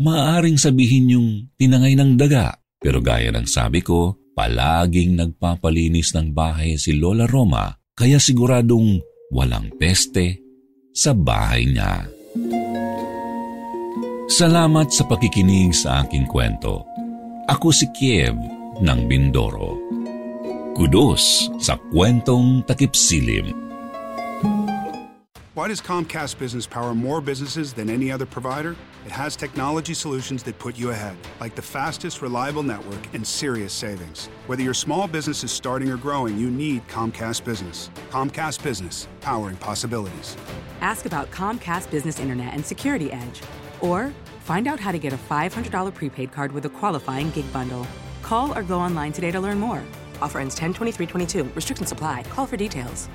Maaaring 0.00 0.56
sabihin 0.56 1.12
yung 1.12 1.28
tinangay 1.60 1.92
ng 1.92 2.16
daga. 2.16 2.56
Pero 2.80 3.04
gaya 3.04 3.28
ng 3.28 3.44
sabi 3.44 3.84
ko, 3.84 4.16
palaging 4.32 5.12
nagpapalinis 5.12 6.16
ng 6.16 6.32
bahay 6.32 6.80
si 6.80 6.96
Lola 6.96 7.28
Roma 7.28 7.68
kaya 7.92 8.16
siguradong 8.16 8.96
walang 9.28 9.68
peste 9.76 10.40
sa 10.96 11.12
bahay 11.12 11.68
niya. 11.68 12.08
Salamat 14.32 14.88
sa 14.88 15.04
pakikinig 15.04 15.76
sa 15.76 16.00
aking 16.00 16.24
kwento. 16.24 16.88
Ako 17.50 17.74
si 17.74 17.90
Kiev 17.90 18.38
ng 18.78 19.00
Bindoro. 19.10 19.74
Kudos 20.78 21.50
sa 21.58 21.74
kwentong 21.90 22.62
takipsilim. 22.62 23.50
Why 25.58 25.66
does 25.66 25.82
Comcast 25.82 26.38
Business 26.38 26.70
power 26.70 26.94
more 26.94 27.18
businesses 27.18 27.74
than 27.74 27.90
any 27.90 28.06
other 28.06 28.22
provider? 28.22 28.78
It 29.02 29.10
has 29.10 29.34
technology 29.34 29.98
solutions 29.98 30.46
that 30.46 30.62
put 30.62 30.78
you 30.78 30.94
ahead, 30.94 31.18
like 31.42 31.58
the 31.58 31.66
fastest, 31.66 32.22
reliable 32.22 32.62
network 32.62 33.02
and 33.18 33.26
serious 33.26 33.74
savings. 33.74 34.30
Whether 34.46 34.62
your 34.62 34.70
small 34.70 35.10
business 35.10 35.42
is 35.42 35.50
starting 35.50 35.90
or 35.90 35.98
growing, 35.98 36.38
you 36.38 36.54
need 36.54 36.86
Comcast 36.86 37.42
Business. 37.42 37.90
Comcast 38.14 38.62
Business, 38.62 39.10
powering 39.26 39.58
possibilities. 39.58 40.38
Ask 40.86 41.02
about 41.02 41.34
Comcast 41.34 41.90
Business 41.90 42.22
Internet 42.22 42.54
and 42.54 42.62
Security 42.62 43.10
Edge. 43.10 43.42
Or 43.82 44.14
find 44.40 44.68
out 44.68 44.78
how 44.78 44.92
to 44.92 44.98
get 44.98 45.12
a 45.12 45.18
$500 45.18 45.94
prepaid 45.94 46.32
card 46.32 46.52
with 46.52 46.66
a 46.66 46.68
qualifying 46.68 47.30
gig 47.30 47.50
bundle. 47.52 47.86
Call 48.22 48.52
or 48.56 48.62
go 48.62 48.78
online 48.78 49.12
today 49.12 49.30
to 49.30 49.40
learn 49.40 49.58
more. 49.58 49.82
Offer 50.20 50.40
ends 50.40 50.54
10 50.54 50.74
23 50.74 51.06
22. 51.06 51.44
Restrictions 51.54 51.92
apply. 51.92 52.24
Call 52.24 52.46
for 52.46 52.56
details. 52.56 53.08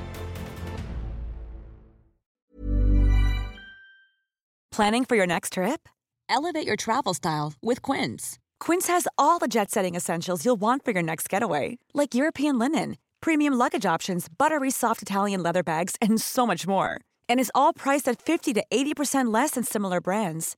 Planning 4.76 5.06
for 5.06 5.16
your 5.16 5.26
next 5.26 5.54
trip? 5.54 5.88
Elevate 6.28 6.68
your 6.68 6.76
travel 6.76 7.14
style 7.14 7.54
with 7.62 7.82
Quince. 7.82 8.38
Quince 8.60 8.88
has 8.88 9.08
all 9.18 9.40
the 9.40 9.48
jet 9.48 9.72
setting 9.72 9.96
essentials 9.96 10.44
you'll 10.44 10.60
want 10.60 10.84
for 10.84 10.92
your 10.92 11.02
next 11.02 11.30
getaway, 11.30 11.78
like 11.94 12.14
European 12.14 12.60
linen, 12.60 12.98
premium 13.22 13.54
luggage 13.54 13.86
options, 13.86 14.28
buttery 14.28 14.70
soft 14.70 15.02
Italian 15.02 15.42
leather 15.42 15.64
bags, 15.64 15.96
and 16.02 16.20
so 16.20 16.46
much 16.46 16.68
more. 16.68 17.00
And 17.30 17.40
is 17.40 17.52
all 17.56 17.72
priced 17.74 18.10
at 18.10 18.22
50 18.22 18.54
to 18.56 18.66
80% 18.70 19.34
less 19.34 19.52
than 19.52 19.64
similar 19.64 20.02
brands. 20.02 20.58